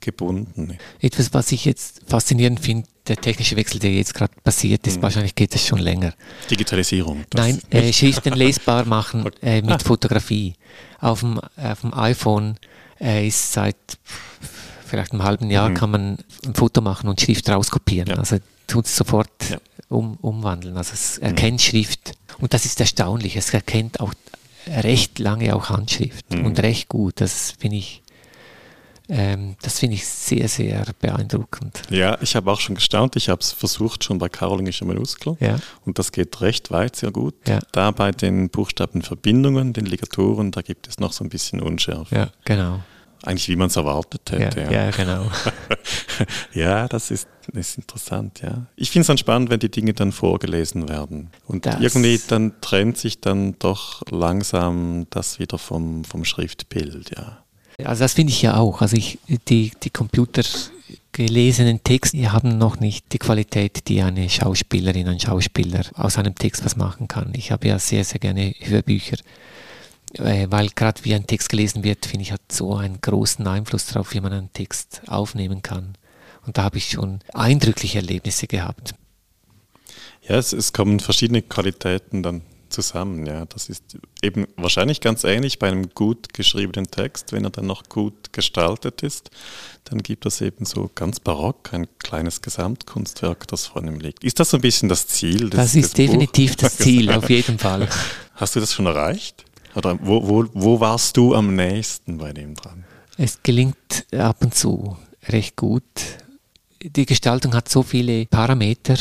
[0.00, 0.76] gebunden.
[1.00, 5.02] Etwas, was ich jetzt faszinierend finde, der technische Wechsel, der jetzt gerade passiert ist, mhm.
[5.02, 6.12] wahrscheinlich geht es schon länger.
[6.50, 7.24] Digitalisierung.
[7.34, 9.78] Nein, äh, Schriften lesbar machen äh, mit ah.
[9.78, 10.54] Fotografie.
[11.00, 12.56] Auf dem, auf dem iPhone
[13.00, 13.76] äh, ist seit
[14.86, 15.74] vielleicht einem halben Jahr mhm.
[15.74, 18.10] kann man ein Foto machen und Schrift rauskopieren.
[18.10, 18.16] Ja.
[18.16, 19.58] Also tut es sofort ja.
[19.88, 20.76] um, umwandeln.
[20.76, 21.26] Also es mhm.
[21.26, 21.64] erkennt mhm.
[21.64, 22.12] Schrift.
[22.38, 23.36] Und das ist erstaunlich.
[23.36, 24.14] Es erkennt auch
[24.66, 26.46] recht lange auch Handschrift mhm.
[26.46, 27.20] und recht gut.
[27.20, 28.02] Das finde ich
[29.08, 31.82] ähm, das finde ich sehr, sehr beeindruckend.
[31.90, 33.16] Ja, ich habe auch schon gestaunt.
[33.16, 35.36] Ich habe es versucht schon bei karolingischer Minuskel.
[35.40, 35.58] Ja.
[35.84, 37.34] Und das geht recht weit, sehr gut.
[37.46, 37.58] Ja.
[37.72, 42.14] Da bei den Buchstabenverbindungen, den Ligaturen, da gibt es noch so ein bisschen Unschärfe.
[42.14, 42.80] Ja, genau.
[43.22, 44.60] Eigentlich wie man es erwartet hätte.
[44.62, 44.84] Ja, ja.
[44.86, 45.30] ja genau.
[46.54, 48.66] ja, das ist, ist interessant, ja.
[48.76, 51.30] Ich finde es dann spannend, wenn die Dinge dann vorgelesen werden.
[51.46, 57.38] Und das irgendwie dann trennt sich dann doch langsam das wieder vom, vom Schriftbild, ja.
[57.84, 58.82] Also das finde ich ja auch.
[58.82, 60.42] Also ich, die, die Computer
[61.12, 66.64] gelesenen Texte haben noch nicht die Qualität, die eine Schauspielerin, ein Schauspieler aus einem Text
[66.64, 67.32] was machen kann.
[67.34, 69.16] Ich habe ja sehr, sehr gerne Hörbücher,
[70.18, 74.12] weil gerade wie ein Text gelesen wird, finde ich, hat so einen großen Einfluss darauf,
[74.14, 75.94] wie man einen Text aufnehmen kann.
[76.46, 78.94] Und da habe ich schon eindrückliche Erlebnisse gehabt.
[80.28, 83.26] Ja, es, es kommen verschiedene Qualitäten dann zusammen.
[83.26, 87.66] Ja, das ist eben wahrscheinlich ganz ähnlich bei einem gut geschriebenen Text, wenn er dann
[87.66, 89.30] noch gut gestaltet ist,
[89.84, 94.24] dann gibt es eben so ganz barock ein kleines Gesamtkunstwerk, das vor einem liegt.
[94.24, 95.50] Ist das so ein bisschen das Ziel?
[95.50, 96.62] Des, das ist definitiv Buch?
[96.62, 97.88] das Ziel, auf jeden Fall.
[98.34, 99.44] Hast du das schon erreicht?
[99.74, 102.84] Oder wo, wo, wo warst du am nächsten bei dem dran?
[103.16, 104.96] Es gelingt ab und zu
[105.28, 105.82] recht gut.
[106.82, 108.96] Die Gestaltung hat so viele Parameter,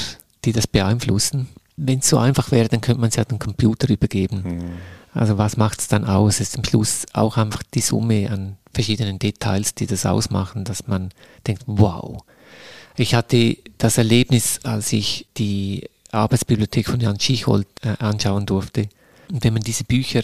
[0.46, 1.48] die das beeinflussen
[1.84, 4.44] wenn es so einfach wäre, dann könnte man es ja dem Computer übergeben.
[4.44, 4.72] Mhm.
[5.14, 6.36] Also was macht es dann aus?
[6.36, 10.88] Es ist am Schluss auch einfach die Summe an verschiedenen Details, die das ausmachen, dass
[10.88, 11.10] man
[11.48, 12.24] denkt, wow.
[12.96, 18.88] Ich hatte das Erlebnis, als ich die Arbeitsbibliothek von Jan Schicholt äh, anschauen durfte.
[19.32, 20.22] Und wenn man diese Bücher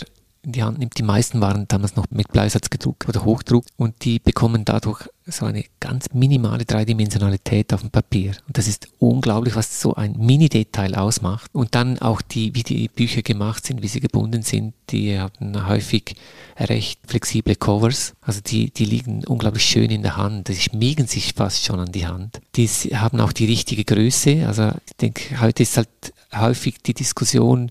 [0.47, 0.97] in die Hand nimmt.
[0.97, 5.45] Die meisten waren damals noch mit Bleisatz gedruckt oder Hochdruck und die bekommen dadurch so
[5.45, 8.31] eine ganz minimale Dreidimensionalität auf dem Papier.
[8.47, 11.53] Und das ist unglaublich, was so ein Mini-Detail ausmacht.
[11.53, 14.73] Und dann auch die, wie die Bücher gemacht sind, wie sie gebunden sind.
[14.89, 16.15] Die haben häufig
[16.57, 18.13] recht flexible Covers.
[18.21, 20.47] Also die, die liegen unglaublich schön in der Hand.
[20.47, 22.39] Die schmiegen sich fast schon an die Hand.
[22.55, 24.47] Die haben auch die richtige Größe.
[24.47, 25.89] Also ich denke, heute ist halt
[26.33, 27.69] häufig die Diskussion,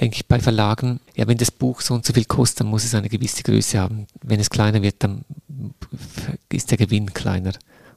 [0.00, 2.84] denke ich, bei Verlagen, ja, wenn das Buch so und so viel kostet, dann muss
[2.84, 4.06] es eine gewisse Größe haben.
[4.22, 5.24] Wenn es kleiner wird, dann
[6.50, 7.52] ist der Gewinn kleiner.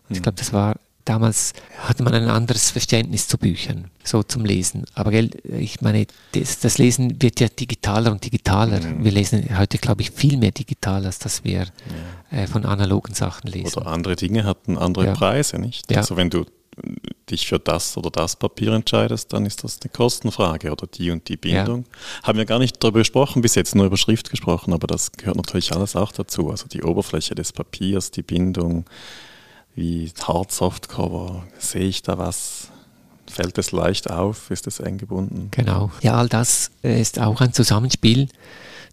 [0.09, 4.45] Und ich glaube, das war damals hatte man ein anderes Verständnis zu Büchern, so zum
[4.45, 4.85] Lesen.
[4.93, 8.79] Aber gell, ich meine, das, das Lesen wird ja digitaler und digitaler.
[8.79, 9.03] Mhm.
[9.03, 11.67] Wir lesen heute, glaube ich, viel mehr digital, als dass wir
[12.31, 12.37] ja.
[12.37, 13.77] äh, von analogen Sachen lesen.
[13.77, 15.13] Oder andere Dinge hatten andere ja.
[15.13, 15.91] Preise, nicht?
[15.91, 15.97] Ja.
[15.97, 16.45] Also wenn du
[17.29, 21.27] dich für das oder das Papier entscheidest, dann ist das eine Kostenfrage oder die und
[21.29, 21.85] die Bindung.
[21.85, 22.27] Ja.
[22.27, 25.37] Haben wir gar nicht darüber gesprochen, bis jetzt nur über Schrift gesprochen, aber das gehört
[25.37, 26.49] natürlich alles auch dazu.
[26.49, 28.85] Also die Oberfläche des Papiers, die Bindung,
[29.75, 32.69] wie Hard Softcover, sehe ich da was?
[33.25, 34.51] Fällt es leicht auf?
[34.51, 35.47] Ist es eng gebunden?
[35.51, 35.91] Genau.
[36.01, 38.27] Ja, all das äh, ist auch ein Zusammenspiel.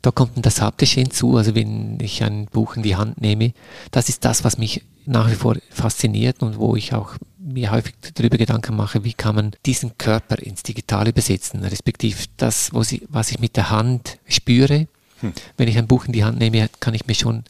[0.02, 3.52] Da kommt dann das Haptische hinzu, also wenn ich ein Buch in die Hand nehme,
[3.90, 7.94] das ist das, was mich nach wie vor fasziniert und wo ich auch mir häufig
[8.14, 13.02] darüber Gedanken mache, wie kann man diesen Körper ins Digitale übersetzen, respektive das, was ich,
[13.08, 14.86] was ich mit der Hand spüre.
[15.20, 15.32] Hm.
[15.56, 17.44] Wenn ich ein Buch in die Hand nehme, kann ich mir schon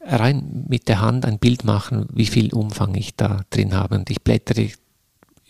[0.00, 3.96] rein mit der Hand ein Bild machen, wie viel Umfang ich da drin habe.
[3.96, 4.70] Und ich blättere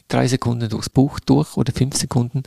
[0.08, 2.42] drei Sekunden durchs Buch durch oder fünf Sekunden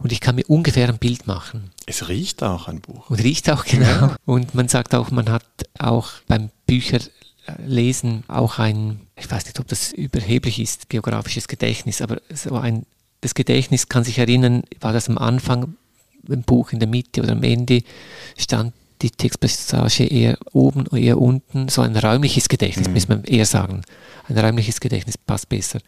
[0.00, 1.70] Und ich kann mir ungefähr ein Bild machen.
[1.86, 3.10] Es riecht auch ein Buch.
[3.10, 4.14] Und riecht auch, genau.
[4.24, 5.44] Und man sagt auch, man hat
[5.78, 12.20] auch beim Bücherlesen auch ein, ich weiß nicht, ob das überheblich ist, geografisches Gedächtnis, aber
[12.32, 12.86] so ein,
[13.20, 15.74] das Gedächtnis kann sich erinnern, war das am Anfang
[16.26, 17.82] im Buch, in der Mitte oder am Ende,
[18.38, 22.94] stand die Textpassage eher oben oder eher unten, so ein räumliches Gedächtnis, mhm.
[22.94, 23.82] muss man eher sagen.
[24.28, 25.80] Ein räumliches Gedächtnis passt besser.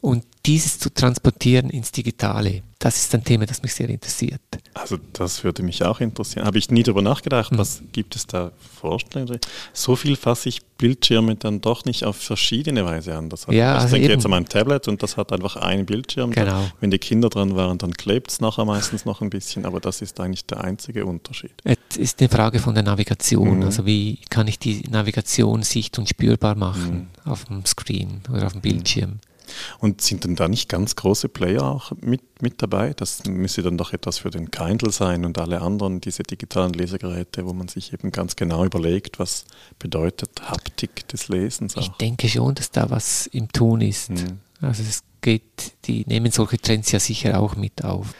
[0.00, 4.40] Und dieses zu transportieren ins Digitale, das ist ein Thema, das mich sehr interessiert.
[4.74, 6.46] Also das würde mich auch interessieren.
[6.46, 7.58] Habe ich nie darüber nachgedacht, mhm.
[7.58, 9.40] was gibt es da Vorstellungen?
[9.72, 13.28] So viel fasse ich Bildschirme dann doch nicht auf verschiedene Weise an.
[13.28, 14.14] Das hat, ja, ich also denke eben.
[14.14, 16.30] jetzt an mein Tablet und das hat einfach einen Bildschirm.
[16.30, 16.46] Genau.
[16.46, 19.80] Da, wenn die Kinder dran waren, dann klebt es nachher meistens noch ein bisschen, aber
[19.80, 21.52] das ist eigentlich der einzige Unterschied.
[21.64, 23.58] Es ist eine Frage von der Navigation.
[23.58, 23.64] Mhm.
[23.64, 27.30] Also wie kann ich die Navigation sicht- und spürbar machen mhm.
[27.30, 29.18] auf dem Screen oder auf dem Bildschirm?
[29.78, 32.92] Und sind denn da nicht ganz große Player auch mit, mit dabei?
[32.94, 37.46] Das müsste dann doch etwas für den Kindle sein und alle anderen, diese digitalen Lesegeräte,
[37.46, 39.44] wo man sich eben ganz genau überlegt, was
[39.78, 41.82] bedeutet Haptik des Lesens auch.
[41.82, 44.10] Ich denke schon, dass da was im Tun ist.
[44.10, 44.38] Mhm.
[44.60, 48.14] Also es geht, die nehmen solche Trends ja sicher auch mit auf.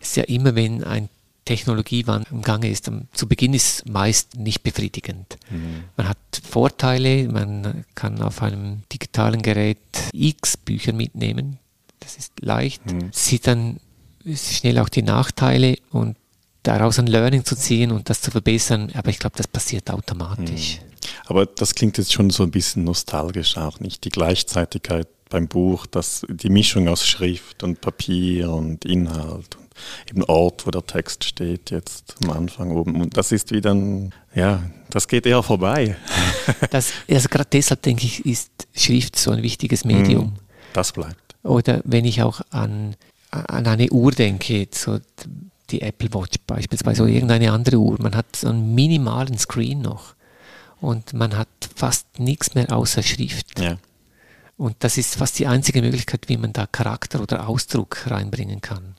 [0.00, 1.08] Es ist ja immer, wenn ein
[1.44, 2.90] Technologiewandel im Gange ist.
[3.12, 5.36] Zu Beginn ist meist nicht befriedigend.
[5.50, 5.84] Mhm.
[5.96, 9.78] Man hat Vorteile, man kann auf einem digitalen Gerät
[10.12, 11.58] x Bücher mitnehmen.
[12.00, 12.84] Das ist leicht.
[12.86, 13.10] Mhm.
[13.12, 13.78] Sieht dann
[14.34, 16.16] schnell auch die Nachteile und
[16.62, 20.78] daraus ein Learning zu ziehen und das zu verbessern, aber ich glaube, das passiert automatisch.
[20.80, 20.94] Mhm.
[21.26, 24.04] Aber das klingt jetzt schon so ein bisschen nostalgisch auch, nicht?
[24.04, 29.56] Die Gleichzeitigkeit beim Buch, das, die Mischung aus Schrift und Papier und Inhalt
[30.10, 33.00] eben Ort, wo der Text steht, jetzt am Anfang oben.
[33.00, 35.96] Und das ist wieder ein, ja, das geht eher vorbei.
[36.70, 40.26] Das, also gerade deshalb denke ich, ist Schrift so ein wichtiges Medium.
[40.26, 40.38] Mm,
[40.74, 41.36] das bleibt.
[41.42, 42.96] Oder wenn ich auch an,
[43.30, 44.98] an eine Uhr denke, so
[45.70, 50.14] die Apple Watch beispielsweise oder irgendeine andere Uhr, man hat so einen minimalen Screen noch
[50.80, 53.58] und man hat fast nichts mehr außer Schrift.
[53.58, 53.78] Ja.
[54.56, 58.94] Und das ist fast die einzige Möglichkeit, wie man da Charakter oder Ausdruck reinbringen kann.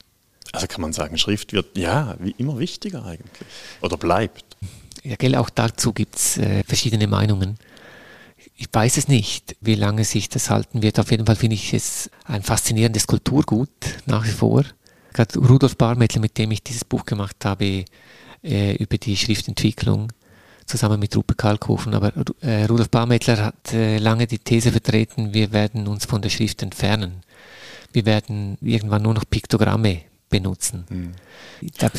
[0.56, 3.48] Also kann man sagen, Schrift wird ja wie immer wichtiger eigentlich
[3.82, 4.58] oder bleibt.
[5.04, 7.58] Ja, gell, auch dazu gibt es äh, verschiedene Meinungen.
[8.56, 11.00] Ich weiß es nicht, wie lange sich das halten wird.
[11.00, 13.70] Auf jeden Fall finde ich es ein faszinierendes Kulturgut
[14.06, 14.64] nach wie vor.
[15.14, 17.86] Gerade Rudolf Barmettler, mit dem ich dieses Buch gemacht habe,
[18.44, 20.12] äh, über die Schriftentwicklung,
[20.66, 21.94] zusammen mit Rupert Kalkofen.
[21.94, 26.30] Aber äh, Rudolf Barmettler hat äh, lange die These vertreten, wir werden uns von der
[26.30, 27.22] Schrift entfernen.
[27.94, 30.86] Wir werden irgendwann nur noch Piktogramme benutzen.
[30.90, 31.12] Hm.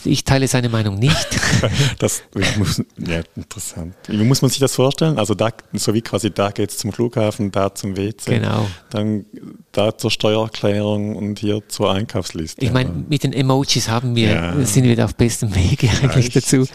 [0.05, 1.29] Ich teile seine Meinung nicht.
[1.99, 2.23] das
[2.59, 3.95] muss, ja, interessant.
[4.09, 5.19] Wie muss man sich das vorstellen?
[5.19, 8.69] Also da, so wie quasi da geht es zum Flughafen, da zum WC, genau.
[8.91, 9.25] dann
[9.73, 12.65] da zur Steuererklärung und hier zur Einkaufsliste.
[12.65, 14.65] Ich meine, mit den Emojis haben wir, ja.
[14.65, 16.67] sind wir da auf bestem Wege eigentlich ja, dazu,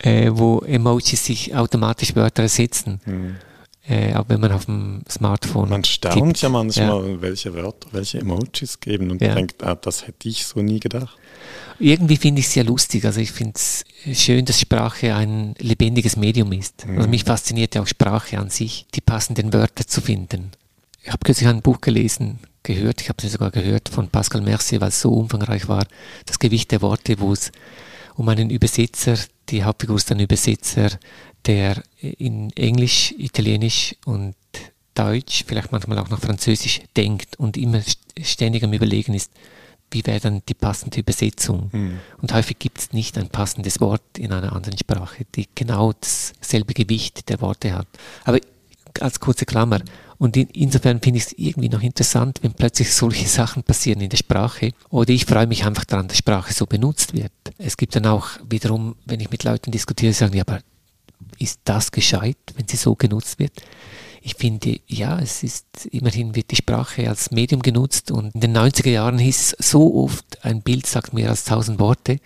[0.00, 3.00] äh, wo Emojis sich automatisch Wörter ersetzen.
[3.04, 3.36] Hm.
[3.88, 5.70] Äh, auch wenn man auf dem Smartphone.
[5.70, 6.42] Man staunt tippt.
[6.42, 7.22] ja manchmal, ja.
[7.22, 9.34] welche Wörter, welche Emojis geben und ja.
[9.34, 11.16] denkt, ah, das hätte ich so nie gedacht.
[11.78, 13.06] Irgendwie finde ich es sehr lustig.
[13.06, 16.86] Also ich finde es schön, dass Sprache ein lebendiges Medium ist.
[16.86, 16.98] Mhm.
[16.98, 20.50] Also mich fasziniert ja auch Sprache an sich, die passenden Wörter zu finden.
[21.02, 24.82] Ich habe kürzlich ein Buch gelesen, gehört, ich habe es sogar gehört von Pascal Mercier,
[24.82, 25.86] weil es so umfangreich war,
[26.26, 27.50] das Gewicht der Worte, wo es
[28.16, 29.16] um einen Übersetzer,
[29.48, 30.90] die Hauptfigur ist ein Übersetzer,
[31.48, 34.36] der in Englisch, Italienisch und
[34.94, 37.80] Deutsch, vielleicht manchmal auch noch Französisch denkt und immer
[38.22, 39.32] ständig am Überlegen ist,
[39.90, 41.70] wie wäre dann die passende Übersetzung.
[41.72, 42.00] Mhm.
[42.20, 46.74] Und häufig gibt es nicht ein passendes Wort in einer anderen Sprache, die genau dasselbe
[46.74, 47.86] Gewicht der Worte hat.
[48.24, 48.38] Aber
[49.00, 49.80] als kurze Klammer.
[50.18, 54.10] Und in, insofern finde ich es irgendwie noch interessant, wenn plötzlich solche Sachen passieren in
[54.10, 54.72] der Sprache.
[54.90, 57.32] Oder ich freue mich einfach daran, dass Sprache so benutzt wird.
[57.56, 60.60] Es gibt dann auch wiederum, wenn ich mit Leuten diskutiere, sagen, ja, aber
[61.38, 63.52] ist das gescheit, wenn sie so genutzt wird?
[64.20, 68.56] Ich finde, ja, es ist, immerhin wird die Sprache als Medium genutzt und in den
[68.56, 72.18] 90er Jahren hieß es so oft, ein Bild sagt mehr als tausend Worte.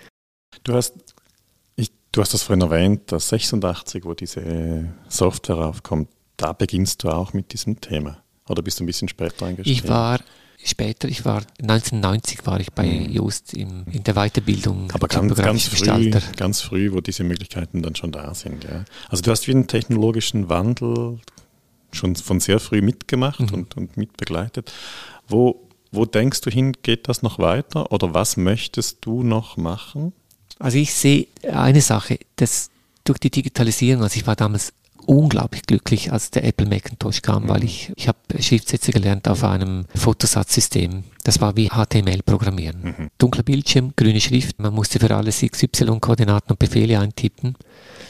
[0.64, 0.94] Du hast,
[1.76, 7.10] ich, du hast das vorhin erwähnt, dass 86, wo diese Software aufkommt, da beginnst du
[7.10, 8.22] auch mit diesem Thema.
[8.48, 9.78] Oder bist du ein bisschen später eingestiegen?
[9.78, 10.18] Ich war
[10.64, 13.10] später, ich war 1990 war ich bei mhm.
[13.10, 14.90] Just im, in der Weiterbildung.
[14.92, 18.64] Aber ganz, ganz früh, ganz früh, wo diese Möglichkeiten dann schon da sind.
[18.64, 18.84] Ja.
[19.08, 21.18] Also du hast wie einen technologischen Wandel
[21.92, 23.54] schon von sehr früh mitgemacht mhm.
[23.54, 24.72] und, und mitbegleitet.
[25.28, 30.12] Wo, wo denkst du hin, geht das noch weiter oder was möchtest du noch machen?
[30.58, 32.70] Also ich sehe eine Sache, dass
[33.04, 34.72] durch die Digitalisierung, also ich war damals
[35.06, 39.84] unglaublich glücklich, als der Apple Macintosh kam, weil ich, ich habe Schriftsätze gelernt auf einem
[39.94, 41.04] Fotosatzsystem.
[41.24, 42.82] Das war wie HTML programmieren.
[42.82, 43.10] Mhm.
[43.18, 47.56] Dunkler Bildschirm, grüne Schrift, man musste für alles XY-Koordinaten und Befehle eintippen.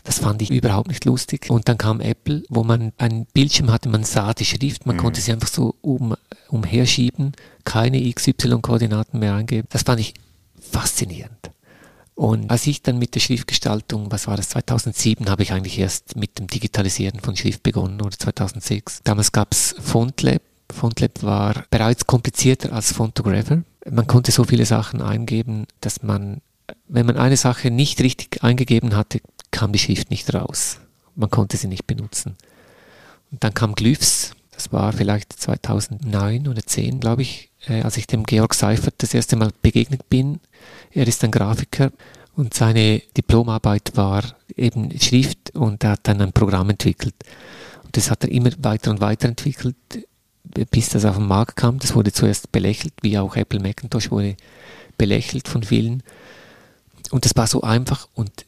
[0.05, 1.49] Das fand ich überhaupt nicht lustig.
[1.51, 5.01] Und dann kam Apple, wo man einen Bildschirm hatte, man sah die Schrift, man mhm.
[5.01, 6.15] konnte sie einfach so um,
[6.49, 7.33] umherschieben,
[7.65, 9.69] keine XY-Koordinaten mehr eingeben.
[9.71, 10.15] Das fand ich
[10.61, 11.51] faszinierend.
[12.15, 16.17] Und als ich dann mit der Schriftgestaltung, was war das, 2007, habe ich eigentlich erst
[16.17, 19.01] mit dem Digitalisieren von Schrift begonnen oder 2006.
[19.05, 20.43] Damals gab es FontLab.
[20.71, 23.63] FontLab war bereits komplizierter als Fontographer.
[23.91, 26.41] Man konnte so viele Sachen eingeben, dass man,
[26.87, 29.21] wenn man eine Sache nicht richtig eingegeben hatte,
[29.51, 30.79] kam die Schrift nicht raus.
[31.15, 32.37] Man konnte sie nicht benutzen.
[33.31, 34.35] Und dann kam Glyphs.
[34.51, 39.15] Das war vielleicht 2009 oder 10, glaube ich, äh, als ich dem Georg Seifert das
[39.15, 40.41] erste Mal begegnet bin.
[40.95, 41.91] Er ist ein Grafiker
[42.37, 44.25] und seine Diplomarbeit war
[44.57, 47.15] eben Schrift und er hat dann ein Programm entwickelt.
[47.85, 49.77] Und das hat er immer weiter und weiter entwickelt,
[50.71, 51.79] bis das auf den Markt kam.
[51.79, 54.37] Das wurde zuerst belächelt, wie auch Apple Macintosh wurde
[54.99, 56.03] belächelt von vielen.
[57.11, 58.47] Und das war so einfach und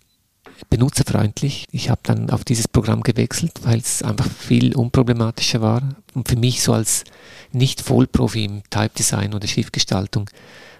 [0.70, 1.66] benutzerfreundlich.
[1.72, 5.82] Ich habe dann auf dieses Programm gewechselt, weil es einfach viel unproblematischer war.
[6.14, 7.04] Und für mich so als
[7.52, 10.30] Nicht-Vollprofi im Type-Design oder Schriftgestaltung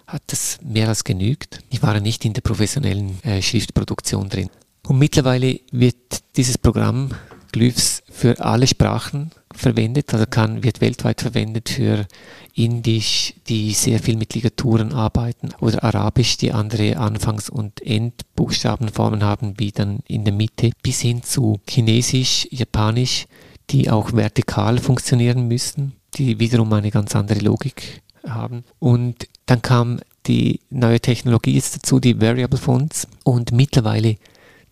[0.06, 1.60] hat das mehr als genügt.
[1.70, 4.50] Ich war nicht in der professionellen äh, Schriftproduktion drin.
[4.86, 5.96] Und mittlerweile wird
[6.36, 7.10] dieses Programm
[7.52, 12.06] Glyphs für alle Sprachen verwendet, also kann, wird weltweit verwendet für
[12.54, 19.54] Indisch, die sehr viel mit Ligaturen arbeiten, oder Arabisch, die andere Anfangs- und Endbuchstabenformen haben,
[19.58, 23.26] wie dann in der Mitte, bis hin zu Chinesisch, Japanisch,
[23.70, 28.64] die auch vertikal funktionieren müssen, die wiederum eine ganz andere Logik haben.
[28.78, 33.06] Und dann kam die neue Technologie jetzt dazu, die Variable Fonts.
[33.24, 34.16] Und mittlerweile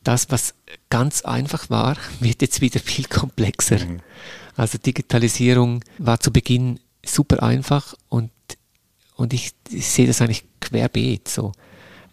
[0.05, 0.55] das, was
[0.91, 3.85] ganz einfach war, wird jetzt wieder viel komplexer.
[3.85, 4.01] Mhm.
[4.57, 8.31] Also Digitalisierung war zu Beginn super einfach und,
[9.17, 11.53] und ich, ich sehe das eigentlich querbeet so,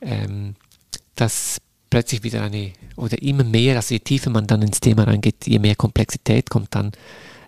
[0.01, 0.55] ähm,
[1.15, 5.47] dass plötzlich wieder eine oder immer mehr, also je tiefer man dann ins Thema reingeht,
[5.47, 6.91] je mehr Komplexität kommt dann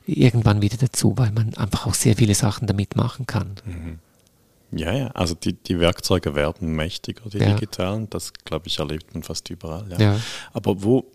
[0.06, 3.56] irgendwann wieder dazu, weil man einfach auch sehr viele Sachen damit machen kann.
[3.66, 4.00] Mhm.
[4.74, 7.54] Ja, ja, also die, die Werkzeuge werden mächtiger, die ja.
[7.54, 9.86] digitalen, das glaube ich erlebt man fast überall.
[9.90, 10.00] Ja.
[10.00, 10.20] ja.
[10.54, 11.06] Aber wo,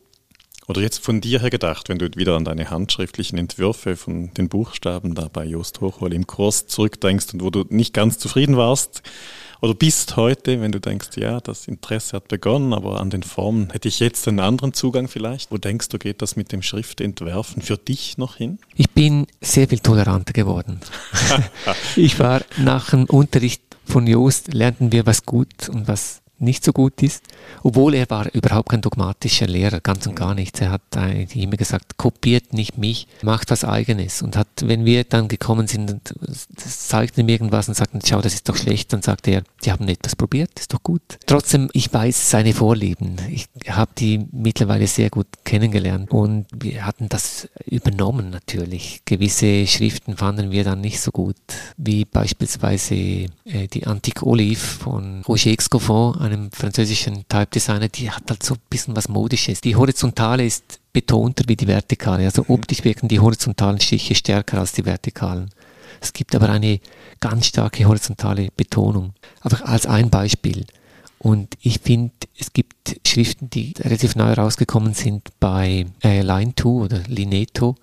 [0.66, 4.48] oder jetzt von dir her gedacht, wenn du wieder an deine handschriftlichen Entwürfe von den
[4.48, 9.02] Buchstaben da bei Jost Hochhol im Kurs zurückdenkst und wo du nicht ganz zufrieden warst,
[9.60, 13.70] oder bist heute, wenn du denkst, ja, das Interesse hat begonnen, aber an den Formen
[13.70, 15.50] hätte ich jetzt einen anderen Zugang vielleicht?
[15.50, 18.58] Wo denkst du, geht das mit dem Schriftentwerfen für dich noch hin?
[18.74, 20.80] Ich bin sehr viel toleranter geworden.
[21.96, 26.72] ich war nach dem Unterricht von Joost, lernten wir was gut und was nicht so
[26.72, 27.24] gut ist,
[27.62, 30.60] obwohl er war überhaupt kein dogmatischer Lehrer, ganz und gar nichts.
[30.60, 34.22] Er hat eigentlich immer gesagt, kopiert nicht mich, macht was eigenes.
[34.22, 36.14] Und hat, wenn wir dann gekommen sind und
[36.56, 39.88] zeigten ihm irgendwas und sagten, schau, das ist doch schlecht, dann sagte er, die haben
[39.88, 41.02] etwas probiert, ist doch gut.
[41.26, 43.16] Trotzdem, ich weiß seine Vorlieben.
[43.30, 49.02] Ich habe die mittlerweile sehr gut kennengelernt und wir hatten das übernommen natürlich.
[49.04, 51.36] Gewisse Schriften fanden wir dann nicht so gut,
[51.76, 58.42] wie beispielsweise äh, die Antique Olive von Roger Excoffon, einem französischen Type-Designer, die hat halt
[58.42, 59.60] so ein bisschen was Modisches.
[59.60, 62.24] Die horizontale ist betonter wie die vertikale.
[62.24, 62.54] Also mhm.
[62.54, 65.50] optisch wirken die horizontalen Stiche stärker als die vertikalen.
[66.00, 66.80] Es gibt aber eine
[67.20, 69.14] ganz starke horizontale Betonung.
[69.40, 70.66] Einfach als ein Beispiel.
[71.18, 76.98] Und ich finde, es gibt Schriften, die relativ neu rausgekommen sind bei äh, Line2 oder
[77.08, 77.74] Lineto,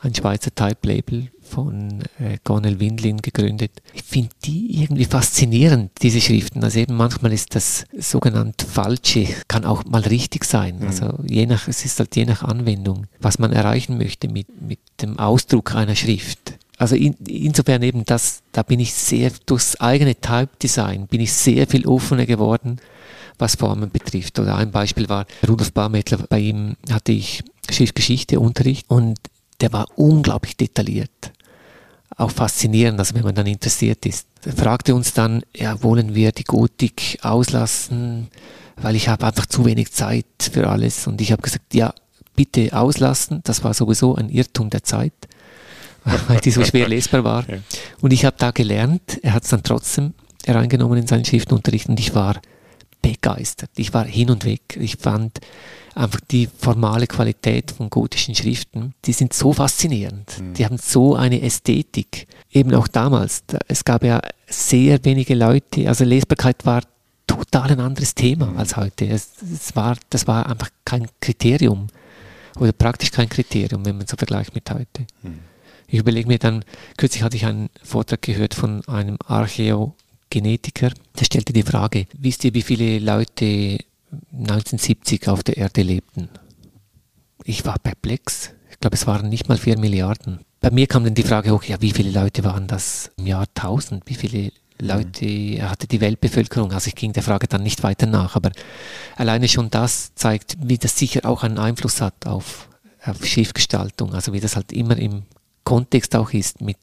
[0.00, 3.70] ein Schweizer Type-Label, von äh, Gonel Windlin gegründet.
[3.94, 6.62] Ich finde die irgendwie faszinierend, diese Schriften.
[6.62, 10.80] Also eben manchmal ist das sogenannt Falsche, kann auch mal richtig sein.
[10.80, 10.86] Mhm.
[10.86, 14.80] Also je nach, es ist halt je nach Anwendung, was man erreichen möchte mit, mit
[15.00, 16.54] dem Ausdruck einer Schrift.
[16.78, 21.66] Also in, insofern eben das, da bin ich sehr, durchs eigene Type-Design bin ich sehr
[21.66, 22.78] viel offener geworden,
[23.38, 24.38] was Formen betrifft.
[24.38, 29.18] Oder ein Beispiel war Rudolf Barmettler, bei ihm hatte ich Schriftgeschichte Unterricht und
[29.60, 31.32] der war unglaublich detailliert
[32.16, 34.26] auch faszinierend, also wenn man dann interessiert ist.
[34.44, 38.28] Er fragte uns dann, ja, wollen wir die Gotik auslassen,
[38.76, 41.06] weil ich habe einfach zu wenig Zeit für alles.
[41.06, 41.92] Und ich habe gesagt, ja,
[42.36, 43.40] bitte auslassen.
[43.44, 45.14] Das war sowieso ein Irrtum der Zeit,
[46.28, 47.44] weil die so schwer lesbar war.
[48.00, 51.98] Und ich habe da gelernt, er hat es dann trotzdem hereingenommen in seinen Schriftenunterricht und
[51.98, 52.40] ich war
[53.02, 53.70] begeistert.
[53.76, 54.78] Ich war hin und weg.
[54.80, 55.40] Ich fand
[55.96, 60.40] einfach die formale Qualität von gotischen Schriften, die sind so faszinierend.
[60.40, 60.54] Mhm.
[60.54, 62.26] Die haben so eine Ästhetik.
[62.50, 63.44] Eben auch damals.
[63.68, 66.82] Es gab ja sehr wenige Leute, also Lesbarkeit war
[67.26, 68.58] total ein anderes Thema mhm.
[68.58, 69.06] als heute.
[69.06, 71.88] Es, es, war, das war einfach kein Kriterium.
[72.58, 75.06] oder praktisch kein Kriterium, wenn man so vergleicht mit heute.
[75.22, 75.38] Hm.
[75.88, 76.64] Ich überlege mir dann,
[76.96, 82.54] kürzlich hatte ich einen Vortrag gehört von einem Archäogenetiker, der stellte die Frage, wisst ihr,
[82.54, 83.78] wie viele Leute
[84.32, 86.28] 1970 auf der Erde lebten?
[87.44, 88.50] Ich war perplex.
[88.70, 90.40] Ich glaube, es waren nicht mal vier Milliarden.
[90.60, 93.46] Bei mir kam dann die Frage hoch, ja, wie viele Leute waren das im Jahr
[93.54, 94.02] 1000?
[94.06, 96.72] Wie viele Leute hatte die Weltbevölkerung?
[96.72, 98.50] Also ich ging der Frage dann nicht weiter nach, aber
[99.16, 102.68] alleine schon das zeigt, wie das sicher auch einen Einfluss hat auf,
[103.04, 105.22] auf Schiffgestaltung, also wie das halt immer im
[105.64, 106.78] Kontext auch ist mit,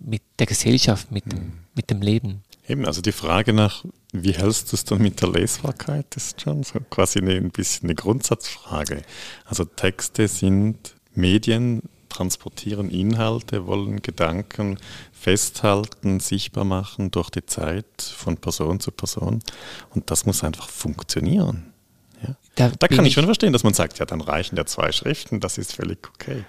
[0.00, 1.52] mit der Gesellschaft, mit, mhm.
[1.74, 2.42] mit dem Leben.
[2.72, 6.62] Eben, also die Frage nach, wie hältst du es dann mit der Lesbarkeit, ist schon
[6.62, 9.02] so quasi eine, ein bisschen eine Grundsatzfrage.
[9.44, 14.78] Also Texte sind Medien, transportieren Inhalte, wollen Gedanken
[15.12, 19.42] festhalten, sichtbar machen durch die Zeit von Person zu Person.
[19.90, 21.74] Und das muss einfach funktionieren.
[22.26, 22.36] Ja?
[22.54, 25.40] Da, da kann ich schon verstehen, dass man sagt, ja, dann reichen ja zwei Schriften,
[25.40, 26.46] das ist völlig okay.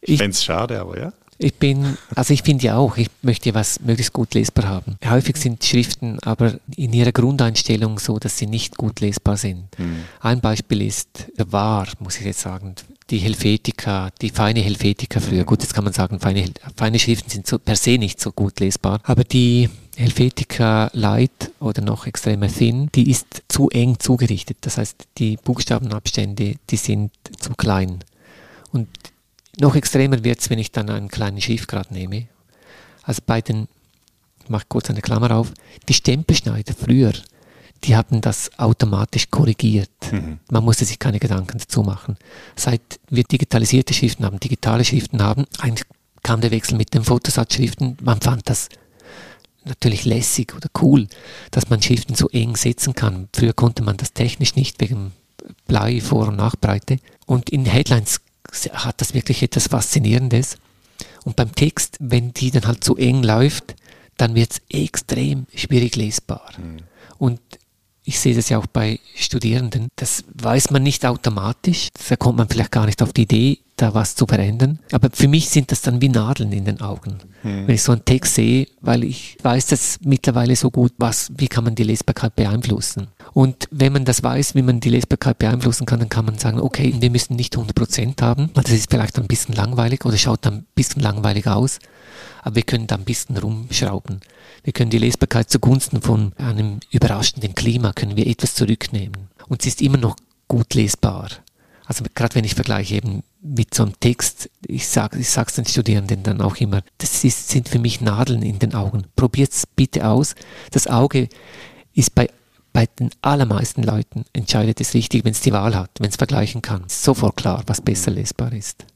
[0.00, 1.12] Ich, ich fände es schade, aber ja.
[1.38, 4.96] Ich bin, also ich finde ja auch, ich möchte ja was möglichst gut lesbar haben.
[5.04, 9.66] Häufig sind Schriften aber in ihrer Grundeinstellung so, dass sie nicht gut lesbar sind.
[9.78, 10.04] Mhm.
[10.20, 12.74] Ein Beispiel ist war, muss ich jetzt sagen,
[13.10, 15.44] die Helvetica, die feine Helvetica früher.
[15.44, 16.44] Gut, jetzt kann man sagen, feine,
[16.76, 21.82] feine Schriften sind so, per se nicht so gut lesbar, aber die Helvetica Light oder
[21.82, 24.58] noch extremer Thin, die ist zu eng zugerichtet.
[24.62, 28.02] Das heißt, die Buchstabenabstände, die sind zu klein.
[28.72, 28.88] Und
[29.58, 32.28] noch extremer wird es, wenn ich dann einen kleinen Schiffgrad nehme.
[33.02, 33.68] Also bei den,
[34.42, 35.52] ich mache kurz eine Klammer auf,
[35.88, 37.12] die Stempelschneider früher,
[37.84, 39.90] die haben das automatisch korrigiert.
[40.10, 40.38] Mhm.
[40.50, 42.16] Man musste sich keine Gedanken dazu machen.
[42.54, 45.86] Seit wir digitalisierte Schriften haben, digitale Schriften haben, eigentlich
[46.22, 47.96] kam der Wechsel mit den Fotosatzschriften.
[48.02, 48.68] Man fand das
[49.64, 51.08] natürlich lässig oder cool,
[51.50, 53.28] dass man Schriften so eng setzen kann.
[53.34, 55.12] Früher konnte man das technisch nicht wegen
[55.66, 56.98] Blei, Vor- und Nachbreite.
[57.26, 58.20] Und in Headlines
[58.72, 60.58] hat das wirklich etwas Faszinierendes.
[61.24, 63.74] Und beim Text, wenn die dann halt so eng läuft,
[64.16, 66.50] dann wird es extrem schwierig lesbar.
[66.58, 66.78] Mhm.
[67.18, 67.40] Und
[68.04, 72.48] ich sehe das ja auch bei Studierenden, das weiß man nicht automatisch, da kommt man
[72.48, 74.80] vielleicht gar nicht auf die Idee, da was zu verändern.
[74.90, 77.66] Aber für mich sind das dann wie Nadeln in den Augen, hm.
[77.66, 81.48] wenn ich so einen Text sehe, weil ich weiß das mittlerweile so gut, was, wie
[81.48, 83.08] kann man die Lesbarkeit beeinflussen.
[83.34, 86.60] Und wenn man das weiß, wie man die Lesbarkeit beeinflussen kann, dann kann man sagen,
[86.60, 90.54] okay, wir müssen nicht 100% haben, das ist vielleicht ein bisschen langweilig oder schaut dann
[90.54, 91.78] ein bisschen langweilig aus,
[92.42, 94.20] aber wir können da ein bisschen rumschrauben.
[94.64, 99.28] Wir können die Lesbarkeit zugunsten von einem überraschenden Klima, können wir etwas zurücknehmen.
[99.48, 100.16] Und sie ist immer noch
[100.46, 101.28] gut lesbar.
[101.86, 106.22] Also gerade wenn ich vergleiche eben mit so einem Text, ich sage ich den Studierenden
[106.22, 109.04] dann auch immer, das ist, sind für mich Nadeln in den Augen.
[109.16, 110.34] Probiert's bitte aus.
[110.70, 111.28] Das Auge
[111.94, 112.28] ist bei
[112.72, 116.62] bei den allermeisten Leuten entscheidet es richtig, wenn es die Wahl hat, wenn es vergleichen
[116.62, 116.84] kann.
[116.88, 118.86] Sofort klar, was besser lesbar ist.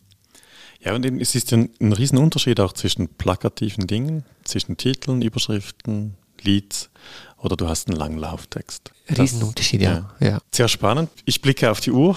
[0.81, 6.14] Ja, und es ist ein, ein Riesenunterschied auch zwischen plakativen Dingen, zwischen Titeln, Überschriften,
[6.45, 6.91] Leads
[7.39, 8.91] oder du hast einen langen Lauftext.
[9.16, 10.11] Riesenunterschied, ja.
[10.18, 10.28] ja.
[10.28, 10.39] ja.
[10.53, 11.11] Sehr spannend.
[11.26, 12.16] Ich blicke auf die Uhr.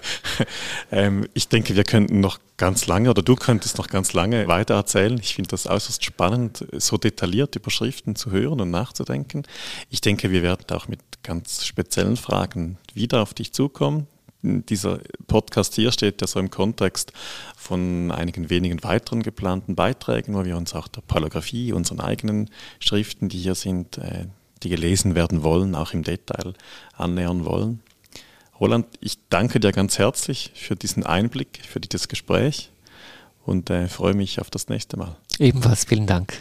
[0.90, 4.74] ähm, ich denke, wir könnten noch ganz lange oder du könntest noch ganz lange weiter
[4.74, 5.18] erzählen.
[5.20, 9.44] Ich finde das äußerst spannend, so detailliert über Schriften zu hören und nachzudenken.
[9.90, 14.08] Ich denke, wir werden auch mit ganz speziellen Fragen wieder auf dich zukommen
[14.42, 17.12] dieser Podcast hier steht ja so im Kontext
[17.56, 23.28] von einigen wenigen weiteren geplanten Beiträgen, wo wir uns auch der Palographie, unseren eigenen Schriften,
[23.28, 24.26] die hier sind, äh,
[24.62, 26.54] die gelesen werden wollen, auch im Detail
[26.96, 27.80] annähern wollen.
[28.58, 32.70] Roland, ich danke dir ganz herzlich für diesen Einblick, für dieses Gespräch
[33.44, 35.16] und äh, freue mich auf das nächste Mal.
[35.38, 36.34] Ebenfalls vielen Dank.